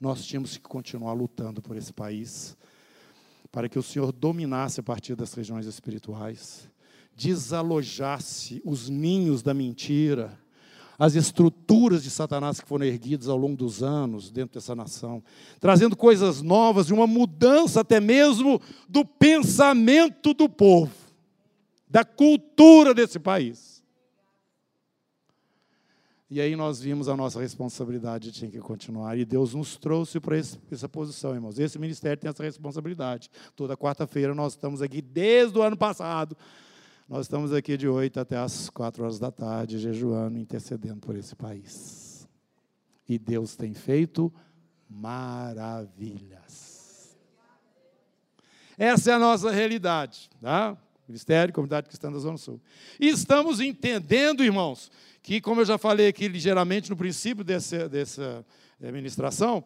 Nós 0.00 0.24
tínhamos 0.24 0.56
que 0.56 0.62
continuar 0.62 1.12
lutando 1.14 1.60
por 1.60 1.76
esse 1.76 1.92
país, 1.92 2.56
para 3.50 3.68
que 3.68 3.78
o 3.78 3.82
Senhor 3.82 4.12
dominasse 4.12 4.78
a 4.78 4.82
partir 4.82 5.16
das 5.16 5.34
regiões 5.34 5.66
espirituais, 5.66 6.70
desalojasse 7.16 8.62
os 8.64 8.88
ninhos 8.88 9.42
da 9.42 9.52
mentira, 9.52 10.38
as 10.98 11.14
estruturas 11.14 12.02
de 12.02 12.10
Satanás 12.10 12.60
que 12.60 12.66
foram 12.66 12.84
erguidas 12.84 13.28
ao 13.28 13.36
longo 13.36 13.56
dos 13.56 13.82
anos 13.82 14.30
dentro 14.30 14.54
dessa 14.54 14.74
nação, 14.74 15.22
trazendo 15.60 15.96
coisas 15.96 16.42
novas 16.42 16.88
e 16.88 16.92
uma 16.92 17.06
mudança 17.06 17.82
até 17.82 18.00
mesmo 18.00 18.60
do 18.88 19.04
pensamento 19.04 20.34
do 20.34 20.48
povo, 20.48 20.92
da 21.88 22.04
cultura 22.04 22.92
desse 22.92 23.20
país. 23.20 23.78
E 26.30 26.42
aí 26.42 26.54
nós 26.56 26.80
vimos 26.80 27.08
a 27.08 27.16
nossa 27.16 27.40
responsabilidade 27.40 28.32
tinha 28.32 28.50
que 28.50 28.58
continuar. 28.58 29.16
E 29.16 29.24
Deus 29.24 29.54
nos 29.54 29.76
trouxe 29.76 30.20
para 30.20 30.36
essa 30.36 30.86
posição, 30.86 31.32
irmãos. 31.34 31.58
Esse 31.58 31.78
ministério 31.78 32.20
tem 32.20 32.28
essa 32.28 32.42
responsabilidade. 32.42 33.30
Toda 33.56 33.78
quarta-feira 33.78 34.34
nós 34.34 34.52
estamos 34.52 34.82
aqui 34.82 35.00
desde 35.00 35.56
o 35.56 35.62
ano 35.62 35.76
passado 35.76 36.36
nós 37.08 37.24
estamos 37.24 37.54
aqui 37.54 37.78
de 37.78 37.88
8 37.88 38.20
até 38.20 38.36
as 38.36 38.68
4 38.68 39.02
horas 39.02 39.18
da 39.18 39.30
tarde, 39.30 39.78
jejuando, 39.78 40.38
intercedendo 40.38 41.00
por 41.00 41.16
esse 41.16 41.34
país. 41.34 42.28
E 43.08 43.18
Deus 43.18 43.56
tem 43.56 43.72
feito 43.72 44.30
maravilhas. 44.90 46.38
Essa 48.76 49.12
é 49.12 49.14
a 49.14 49.18
nossa 49.18 49.50
realidade, 49.50 50.28
tá? 50.40 50.76
Ministério, 51.08 51.54
Comunidade 51.54 51.88
Cristã 51.88 52.12
da 52.12 52.18
Zona 52.18 52.36
Sul. 52.36 52.60
E 53.00 53.08
estamos 53.08 53.58
entendendo, 53.58 54.44
irmãos, 54.44 54.90
que, 55.22 55.40
como 55.40 55.62
eu 55.62 55.64
já 55.64 55.78
falei 55.78 56.08
aqui 56.08 56.28
ligeiramente 56.28 56.90
no 56.90 56.96
princípio 56.96 57.42
dessa, 57.42 57.88
dessa 57.88 58.44
eh, 58.78 58.92
ministração, 58.92 59.64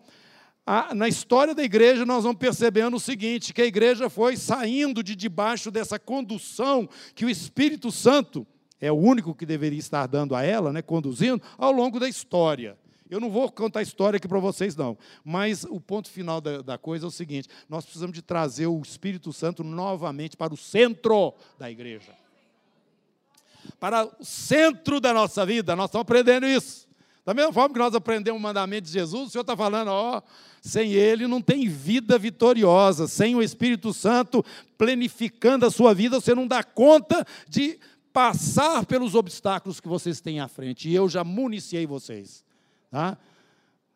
a, 0.64 0.94
na 0.94 1.08
história 1.08 1.54
da 1.54 1.62
igreja, 1.64 2.06
nós 2.06 2.22
vamos 2.22 2.38
percebendo 2.38 2.96
o 2.96 3.00
seguinte: 3.00 3.52
que 3.52 3.62
a 3.62 3.66
igreja 3.66 4.08
foi 4.08 4.36
saindo 4.36 5.02
de 5.02 5.16
debaixo 5.16 5.70
dessa 5.70 5.98
condução 5.98 6.88
que 7.14 7.24
o 7.24 7.30
Espírito 7.30 7.90
Santo 7.90 8.46
é 8.80 8.90
o 8.90 8.96
único 8.96 9.34
que 9.34 9.46
deveria 9.46 9.78
estar 9.78 10.06
dando 10.06 10.34
a 10.34 10.42
ela, 10.42 10.72
né, 10.72 10.82
conduzindo, 10.82 11.42
ao 11.58 11.72
longo 11.72 11.98
da 11.98 12.08
história. 12.08 12.76
Eu 13.10 13.20
não 13.20 13.30
vou 13.30 13.50
contar 13.52 13.80
a 13.80 13.82
história 13.82 14.16
aqui 14.16 14.26
para 14.26 14.38
vocês, 14.38 14.74
não. 14.74 14.96
Mas 15.22 15.64
o 15.64 15.78
ponto 15.78 16.08
final 16.08 16.40
da, 16.40 16.62
da, 16.62 16.78
coisa 16.78 17.06
é 17.06 17.08
o 17.08 17.10
seguinte: 17.10 17.48
nós 17.68 17.84
precisamos 17.84 18.14
de 18.14 18.22
trazer 18.22 18.66
o 18.66 18.80
Espírito 18.80 19.32
Santo 19.32 19.62
novamente 19.62 20.36
para 20.36 20.54
o 20.54 20.56
centro 20.56 21.34
da 21.58 21.70
igreja. 21.70 22.16
Para 23.78 24.06
o 24.06 24.24
centro 24.24 25.00
da 25.00 25.12
nossa 25.12 25.44
vida. 25.44 25.76
Nós 25.76 25.86
estamos 25.86 26.02
aprendendo 26.02 26.46
isso. 26.46 26.88
Da 27.24 27.32
mesma 27.32 27.52
forma 27.52 27.72
que 27.72 27.78
nós 27.78 27.94
aprendemos 27.94 28.40
o 28.40 28.42
mandamento 28.42 28.86
de 28.86 28.92
Jesus, 28.92 29.28
o 29.28 29.30
Senhor 29.30 29.42
está 29.42 29.56
falando, 29.56 29.88
ó, 29.88 30.20
sem 30.60 30.92
Ele 30.92 31.26
não 31.26 31.40
tem 31.40 31.68
vida 31.68 32.18
vitoriosa, 32.18 33.06
sem 33.06 33.36
o 33.36 33.42
Espírito 33.42 33.92
Santo 33.92 34.44
planificando 34.76 35.64
a 35.64 35.70
sua 35.70 35.94
vida, 35.94 36.20
você 36.20 36.34
não 36.34 36.46
dá 36.46 36.64
conta 36.64 37.24
de 37.48 37.78
passar 38.12 38.84
pelos 38.86 39.14
obstáculos 39.14 39.80
que 39.80 39.88
vocês 39.88 40.20
têm 40.20 40.40
à 40.40 40.48
frente. 40.48 40.88
E 40.88 40.94
eu 40.94 41.08
já 41.08 41.22
municiei 41.22 41.86
vocês, 41.86 42.44
tá? 42.90 43.16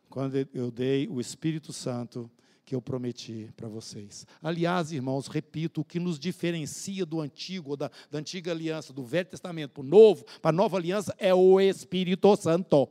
Quando 0.08 0.48
eu 0.54 0.70
dei 0.70 1.08
o 1.08 1.20
Espírito 1.20 1.72
Santo 1.72 2.30
que 2.64 2.74
eu 2.74 2.82
prometi 2.82 3.48
para 3.56 3.68
vocês. 3.68 4.26
Aliás, 4.42 4.90
irmãos, 4.90 5.28
repito, 5.28 5.82
o 5.82 5.84
que 5.84 6.00
nos 6.00 6.18
diferencia 6.18 7.06
do 7.06 7.20
antigo, 7.20 7.76
da, 7.76 7.90
da 8.10 8.18
antiga 8.18 8.50
aliança, 8.50 8.92
do 8.92 9.04
Velho 9.04 9.28
Testamento 9.28 9.70
para 9.70 9.82
o 9.82 9.86
novo, 9.86 10.24
para 10.42 10.48
a 10.48 10.52
nova 10.52 10.76
aliança, 10.76 11.14
é 11.16 11.32
o 11.32 11.60
Espírito 11.60 12.34
Santo. 12.36 12.88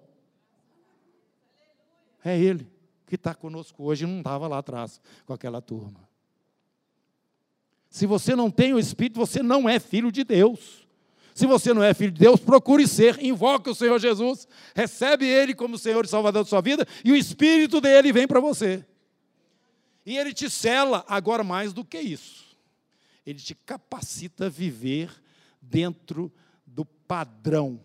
É 2.26 2.38
Ele 2.38 2.68
que 3.06 3.14
está 3.14 3.36
conosco 3.36 3.84
hoje 3.84 4.04
e 4.04 4.08
não 4.08 4.18
estava 4.18 4.48
lá 4.48 4.58
atrás 4.58 5.00
com 5.28 5.34
aquela 5.34 5.62
turma. 5.62 6.10
Se 7.88 8.08
você 8.08 8.36
não 8.36 8.50
tem 8.50 8.74
o 8.74 8.80
Espírito, 8.80 9.20
você 9.20 9.44
não 9.44 9.70
é 9.70 9.80
filho 9.80 10.12
de 10.12 10.24
Deus. 10.24 10.86
Se 11.36 11.46
você 11.46 11.72
não 11.74 11.84
é 11.84 11.94
filho 11.94 12.12
de 12.12 12.20
Deus, 12.20 12.40
procure 12.40 12.88
ser, 12.88 13.24
invoque 13.24 13.70
o 13.70 13.76
Senhor 13.76 14.00
Jesus, 14.00 14.48
recebe 14.74 15.26
Ele 15.26 15.54
como 15.54 15.78
Senhor 15.78 16.04
e 16.04 16.08
Salvador 16.08 16.44
da 16.44 16.50
sua 16.50 16.62
vida, 16.62 16.88
e 17.04 17.12
o 17.12 17.16
Espírito 17.16 17.80
dele 17.80 18.12
vem 18.12 18.28
para 18.28 18.40
você. 18.40 18.84
E 20.06 20.18
Ele 20.18 20.34
te 20.34 20.50
cela, 20.50 21.06
agora 21.08 21.44
mais 21.44 21.74
do 21.74 21.86
que 21.86 22.00
isso. 22.00 22.58
Ele 23.26 23.40
te 23.40 23.54
capacita 23.54 24.46
a 24.46 24.50
viver 24.50 25.12
dentro 25.62 26.32
do 26.66 26.86
padrão 26.86 27.80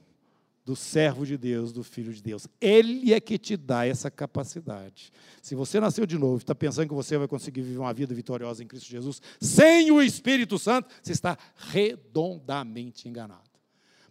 do 0.65 0.77
servo 0.77 1.25
de 1.25 1.37
Deus, 1.37 1.73
do 1.73 1.83
filho 1.83 2.13
de 2.13 2.23
Deus. 2.23 2.47
Ele 2.61 3.13
é 3.13 3.21
que 3.21 3.39
te 3.39 3.57
dá 3.57 3.87
essa 3.87 4.11
capacidade. 4.11 5.13
Se 5.43 5.55
você 5.55 5.81
nasceu 5.81 6.07
de 6.07 6.19
novo 6.19 6.39
está 6.39 6.55
pensando 6.55 6.89
que 6.89 6.95
você 6.95 7.17
vai 7.17 7.27
conseguir 7.27 7.63
viver 7.63 7.79
uma 7.79 7.93
vida 7.93 8.15
vitoriosa 8.15 8.63
em 8.63 8.67
Cristo 8.67 8.89
Jesus, 8.89 9.21
sem 9.41 9.91
o 9.91 10.03
Espírito 10.03 10.59
Santo, 10.59 10.89
você 11.03 11.13
está 11.13 11.37
redondamente 11.57 13.09
enganado. 13.09 13.51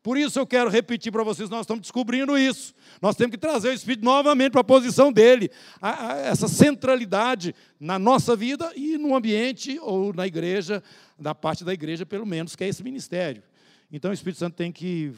Por 0.01 0.17
isso 0.17 0.39
eu 0.39 0.47
quero 0.47 0.69
repetir 0.69 1.11
para 1.11 1.23
vocês, 1.23 1.49
nós 1.49 1.61
estamos 1.61 1.81
descobrindo 1.81 2.37
isso. 2.37 2.73
Nós 3.01 3.15
temos 3.15 3.31
que 3.31 3.37
trazer 3.37 3.69
o 3.69 3.73
Espírito 3.73 4.03
novamente 4.03 4.51
para 4.51 4.61
a 4.61 4.63
posição 4.63 5.11
dele, 5.11 5.51
a, 5.81 6.13
a, 6.13 6.17
essa 6.19 6.47
centralidade 6.47 7.53
na 7.79 7.99
nossa 7.99 8.35
vida 8.35 8.71
e 8.75 8.97
no 8.97 9.13
ambiente 9.13 9.77
ou 9.81 10.13
na 10.13 10.25
igreja, 10.25 10.81
da 11.17 11.35
parte 11.35 11.65
da 11.65 11.73
igreja, 11.73 12.05
pelo 12.05 12.25
menos, 12.25 12.55
que 12.55 12.63
é 12.63 12.67
esse 12.67 12.81
ministério. 12.81 13.43
Então 13.91 14.11
o 14.11 14.13
Espírito 14.13 14.39
Santo 14.39 14.55
tem 14.55 14.71
que 14.71 15.13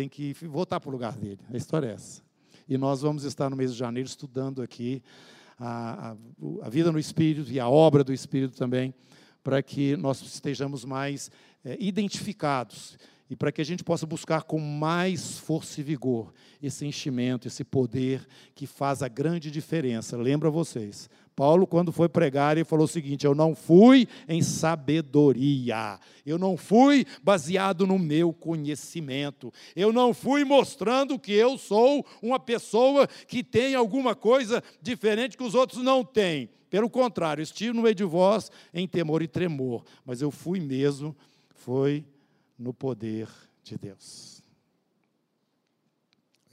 tem 0.00 0.08
que 0.08 0.32
voltar 0.46 0.80
para 0.80 0.88
o 0.88 0.92
lugar 0.92 1.12
dele. 1.12 1.38
A 1.52 1.56
história 1.58 1.88
é 1.88 1.92
essa. 1.92 2.22
E 2.66 2.78
nós 2.78 3.02
vamos 3.02 3.24
estar 3.24 3.50
no 3.50 3.56
mês 3.56 3.72
de 3.72 3.78
janeiro 3.78 4.08
estudando 4.08 4.62
aqui 4.62 5.02
a, 5.58 6.12
a, 6.12 6.16
a 6.62 6.70
vida 6.70 6.90
no 6.90 6.98
Espírito 6.98 7.52
e 7.52 7.60
a 7.60 7.68
obra 7.68 8.02
do 8.02 8.10
Espírito 8.10 8.56
também, 8.56 8.94
para 9.44 9.62
que 9.62 9.98
nós 9.98 10.22
estejamos 10.22 10.86
mais 10.86 11.30
é, 11.62 11.76
identificados 11.78 12.96
e 13.30 13.36
para 13.36 13.52
que 13.52 13.60
a 13.60 13.64
gente 13.64 13.84
possa 13.84 14.04
buscar 14.04 14.42
com 14.42 14.58
mais 14.58 15.38
força 15.38 15.80
e 15.80 15.84
vigor 15.84 16.34
esse 16.60 16.84
enchimento, 16.84 17.46
esse 17.46 17.62
poder 17.62 18.26
que 18.56 18.66
faz 18.66 19.04
a 19.04 19.08
grande 19.08 19.52
diferença. 19.52 20.16
Lembra 20.16 20.50
vocês, 20.50 21.08
Paulo, 21.36 21.64
quando 21.64 21.92
foi 21.92 22.08
pregar, 22.08 22.56
ele 22.56 22.64
falou 22.64 22.86
o 22.86 22.88
seguinte: 22.88 23.24
Eu 23.24 23.34
não 23.34 23.54
fui 23.54 24.08
em 24.28 24.42
sabedoria, 24.42 26.00
eu 26.26 26.38
não 26.38 26.56
fui 26.56 27.06
baseado 27.22 27.86
no 27.86 28.00
meu 28.00 28.32
conhecimento, 28.32 29.52
eu 29.76 29.92
não 29.92 30.12
fui 30.12 30.44
mostrando 30.44 31.16
que 31.16 31.32
eu 31.32 31.56
sou 31.56 32.04
uma 32.20 32.40
pessoa 32.40 33.06
que 33.28 33.44
tem 33.44 33.76
alguma 33.76 34.16
coisa 34.16 34.60
diferente 34.82 35.36
que 35.36 35.44
os 35.44 35.54
outros 35.54 35.82
não 35.84 36.04
têm. 36.04 36.50
Pelo 36.68 36.90
contrário, 36.90 37.42
estive 37.42 37.72
no 37.72 37.82
meio 37.82 37.94
de 37.94 38.04
vós 38.04 38.50
em 38.74 38.88
temor 38.88 39.22
e 39.22 39.28
tremor, 39.28 39.84
mas 40.04 40.20
eu 40.20 40.32
fui 40.32 40.58
mesmo, 40.60 41.16
foi 41.54 42.04
no 42.60 42.74
poder 42.74 43.26
de 43.64 43.78
Deus. 43.78 44.42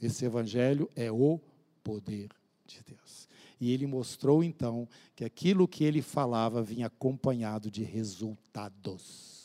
Esse 0.00 0.24
evangelho 0.24 0.90
é 0.96 1.12
o 1.12 1.38
poder 1.84 2.30
de 2.66 2.82
Deus. 2.82 3.28
E 3.60 3.70
ele 3.72 3.86
mostrou 3.86 4.42
então 4.42 4.88
que 5.14 5.22
aquilo 5.22 5.68
que 5.68 5.84
ele 5.84 6.00
falava 6.00 6.62
vinha 6.62 6.86
acompanhado 6.86 7.70
de 7.70 7.82
resultados. 7.82 9.36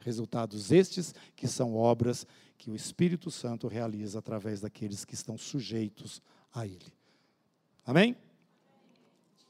Resultados 0.00 0.72
estes 0.72 1.14
que 1.34 1.46
são 1.46 1.74
obras 1.74 2.26
que 2.56 2.70
o 2.70 2.76
Espírito 2.76 3.30
Santo 3.30 3.68
realiza 3.68 4.20
através 4.20 4.62
daqueles 4.62 5.04
que 5.04 5.14
estão 5.14 5.36
sujeitos 5.36 6.22
a 6.54 6.66
ele. 6.66 6.94
Amém? 7.84 8.16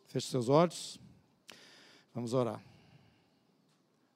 Feche 0.06 0.26
seus 0.28 0.48
olhos. 0.48 0.98
Vamos 2.12 2.32
orar. 2.32 2.75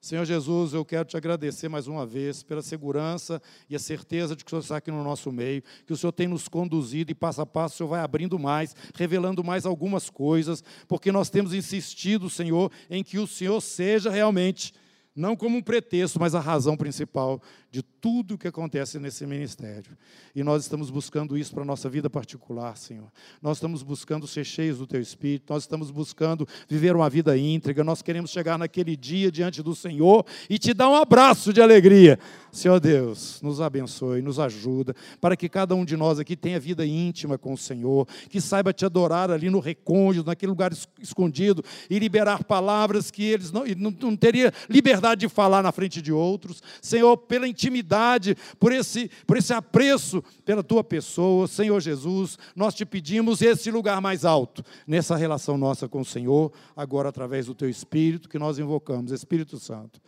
Senhor 0.00 0.24
Jesus, 0.24 0.72
eu 0.72 0.82
quero 0.82 1.04
te 1.04 1.14
agradecer 1.14 1.68
mais 1.68 1.86
uma 1.86 2.06
vez 2.06 2.42
pela 2.42 2.62
segurança 2.62 3.40
e 3.68 3.76
a 3.76 3.78
certeza 3.78 4.34
de 4.34 4.42
que 4.42 4.48
o 4.48 4.50
Senhor 4.50 4.62
está 4.62 4.76
aqui 4.78 4.90
no 4.90 5.04
nosso 5.04 5.30
meio, 5.30 5.62
que 5.86 5.92
o 5.92 5.96
Senhor 5.96 6.10
tem 6.10 6.26
nos 6.26 6.48
conduzido 6.48 7.12
e 7.12 7.14
passo 7.14 7.42
a 7.42 7.46
passo 7.46 7.74
o 7.74 7.76
Senhor 7.76 7.88
vai 7.90 8.00
abrindo 8.00 8.38
mais, 8.38 8.74
revelando 8.94 9.44
mais 9.44 9.66
algumas 9.66 10.08
coisas, 10.08 10.64
porque 10.88 11.12
nós 11.12 11.28
temos 11.28 11.52
insistido, 11.52 12.30
Senhor, 12.30 12.72
em 12.88 13.04
que 13.04 13.18
o 13.18 13.26
Senhor 13.26 13.60
seja 13.60 14.10
realmente, 14.10 14.72
não 15.14 15.36
como 15.36 15.58
um 15.58 15.62
pretexto, 15.62 16.18
mas 16.18 16.34
a 16.34 16.40
razão 16.40 16.78
principal 16.78 17.42
de 17.70 17.82
tudo 17.82 18.34
o 18.34 18.38
que 18.38 18.48
acontece 18.48 18.98
nesse 18.98 19.24
ministério. 19.24 19.96
E 20.34 20.42
nós 20.42 20.62
estamos 20.62 20.90
buscando 20.90 21.38
isso 21.38 21.52
para 21.52 21.62
a 21.62 21.66
nossa 21.66 21.88
vida 21.88 22.10
particular, 22.10 22.76
Senhor. 22.76 23.10
Nós 23.40 23.58
estamos 23.58 23.82
buscando 23.82 24.26
ser 24.26 24.44
cheios 24.44 24.78
do 24.78 24.86
Teu 24.86 25.00
Espírito, 25.00 25.52
nós 25.52 25.62
estamos 25.62 25.90
buscando 25.90 26.48
viver 26.68 26.96
uma 26.96 27.08
vida 27.08 27.36
íntegra, 27.38 27.84
nós 27.84 28.02
queremos 28.02 28.30
chegar 28.30 28.58
naquele 28.58 28.96
dia 28.96 29.30
diante 29.30 29.62
do 29.62 29.74
Senhor 29.74 30.26
e 30.48 30.58
te 30.58 30.74
dar 30.74 30.88
um 30.88 30.96
abraço 30.96 31.52
de 31.52 31.62
alegria. 31.62 32.18
Senhor 32.50 32.80
Deus, 32.80 33.40
nos 33.42 33.60
abençoe, 33.60 34.20
nos 34.20 34.40
ajuda, 34.40 34.94
para 35.20 35.36
que 35.36 35.48
cada 35.48 35.74
um 35.74 35.84
de 35.84 35.96
nós 35.96 36.18
aqui 36.18 36.34
tenha 36.34 36.58
vida 36.58 36.84
íntima 36.84 37.38
com 37.38 37.52
o 37.52 37.58
Senhor, 37.58 38.08
que 38.28 38.40
saiba 38.40 38.72
te 38.72 38.84
adorar 38.84 39.30
ali 39.30 39.48
no 39.48 39.60
recôndito, 39.60 40.26
naquele 40.26 40.50
lugar 40.50 40.72
escondido, 41.00 41.64
e 41.88 41.98
liberar 41.98 42.42
palavras 42.42 43.10
que 43.10 43.22
eles 43.22 43.52
não, 43.52 43.64
não, 43.76 43.94
não 44.00 44.16
teriam 44.16 44.50
liberdade 44.68 45.20
de 45.20 45.28
falar 45.28 45.62
na 45.62 45.70
frente 45.70 46.02
de 46.02 46.12
outros. 46.12 46.60
Senhor, 46.82 47.16
pela 47.16 47.46
intimidade, 47.60 48.36
por 48.58 48.72
esse, 48.72 49.10
por 49.26 49.36
esse 49.36 49.52
apreço 49.52 50.22
pela 50.44 50.62
tua 50.62 50.82
pessoa, 50.82 51.46
Senhor 51.46 51.80
Jesus. 51.80 52.38
Nós 52.56 52.74
te 52.74 52.86
pedimos 52.86 53.42
esse 53.42 53.70
lugar 53.70 54.00
mais 54.00 54.24
alto 54.24 54.64
nessa 54.86 55.16
relação 55.16 55.58
nossa 55.58 55.88
com 55.88 56.00
o 56.00 56.04
Senhor, 56.04 56.52
agora 56.74 57.10
através 57.10 57.46
do 57.46 57.54
teu 57.54 57.68
Espírito 57.68 58.28
que 58.28 58.38
nós 58.38 58.58
invocamos, 58.58 59.12
Espírito 59.12 59.58
Santo. 59.58 60.00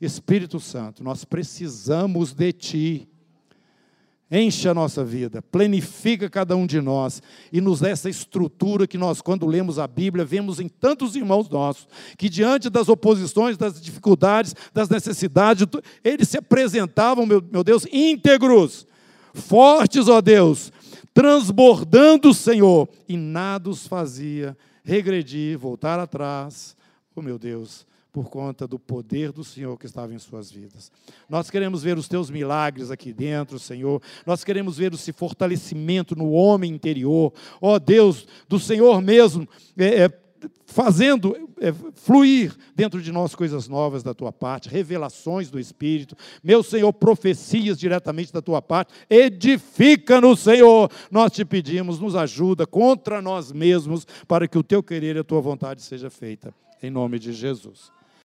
Espírito 0.00 0.58
Santo, 0.58 1.02
nós 1.02 1.24
precisamos 1.24 2.32
de 2.32 2.52
ti. 2.52 3.08
Enche 4.34 4.66
a 4.66 4.72
nossa 4.72 5.04
vida, 5.04 5.42
planifica 5.42 6.30
cada 6.30 6.56
um 6.56 6.66
de 6.66 6.80
nós 6.80 7.20
e 7.52 7.60
nos 7.60 7.80
dê 7.80 7.90
essa 7.90 8.08
estrutura 8.08 8.86
que 8.86 8.96
nós, 8.96 9.20
quando 9.20 9.44
lemos 9.44 9.78
a 9.78 9.86
Bíblia, 9.86 10.24
vemos 10.24 10.58
em 10.58 10.68
tantos 10.68 11.14
irmãos 11.14 11.50
nossos, 11.50 11.86
que 12.16 12.30
diante 12.30 12.70
das 12.70 12.88
oposições, 12.88 13.58
das 13.58 13.78
dificuldades, 13.78 14.54
das 14.72 14.88
necessidades, 14.88 15.66
eles 16.02 16.30
se 16.30 16.38
apresentavam, 16.38 17.26
meu, 17.26 17.42
Deus, 17.62 17.86
íntegros, 17.92 18.86
fortes, 19.34 20.08
ó 20.08 20.22
Deus, 20.22 20.72
transbordando, 21.12 22.32
Senhor, 22.32 22.88
e 23.06 23.18
nada 23.18 23.68
os 23.68 23.86
fazia 23.86 24.56
regredir, 24.82 25.58
voltar 25.58 26.00
atrás, 26.00 26.74
oh 27.14 27.20
meu 27.20 27.38
Deus, 27.38 27.86
por 28.12 28.28
conta 28.28 28.68
do 28.68 28.78
poder 28.78 29.32
do 29.32 29.42
Senhor 29.42 29.78
que 29.78 29.86
estava 29.86 30.12
em 30.12 30.18
suas 30.18 30.52
vidas. 30.52 30.92
Nós 31.28 31.50
queremos 31.50 31.82
ver 31.82 31.96
os 31.96 32.06
teus 32.06 32.28
milagres 32.28 32.90
aqui 32.90 33.10
dentro, 33.10 33.58
Senhor. 33.58 34.02
Nós 34.26 34.44
queremos 34.44 34.76
ver 34.76 34.92
esse 34.92 35.12
fortalecimento 35.12 36.14
no 36.14 36.30
homem 36.30 36.70
interior. 36.70 37.32
Ó 37.60 37.74
oh, 37.74 37.78
Deus, 37.80 38.26
do 38.46 38.60
Senhor 38.60 39.00
mesmo, 39.00 39.48
é, 39.78 40.04
é, 40.04 40.22
fazendo 40.66 41.34
é, 41.58 41.72
fluir 41.94 42.54
dentro 42.76 43.00
de 43.00 43.10
nós 43.10 43.34
coisas 43.34 43.66
novas 43.66 44.02
da 44.02 44.12
tua 44.12 44.30
parte, 44.30 44.68
revelações 44.68 45.50
do 45.50 45.58
Espírito. 45.58 46.14
Meu 46.44 46.62
Senhor, 46.62 46.92
profecias 46.92 47.78
diretamente 47.78 48.30
da 48.30 48.42
tua 48.42 48.60
parte. 48.60 48.92
Edifica-nos, 49.08 50.40
Senhor. 50.40 50.90
Nós 51.10 51.32
te 51.32 51.46
pedimos, 51.46 51.98
nos 51.98 52.14
ajuda 52.14 52.66
contra 52.66 53.22
nós 53.22 53.52
mesmos, 53.52 54.06
para 54.28 54.46
que 54.46 54.58
o 54.58 54.62
teu 54.62 54.82
querer 54.82 55.16
e 55.16 55.20
a 55.20 55.24
tua 55.24 55.40
vontade 55.40 55.80
seja 55.80 56.10
feita. 56.10 56.54
Em 56.82 56.90
nome 56.90 57.18
de 57.18 57.32
Jesus. 57.32 58.01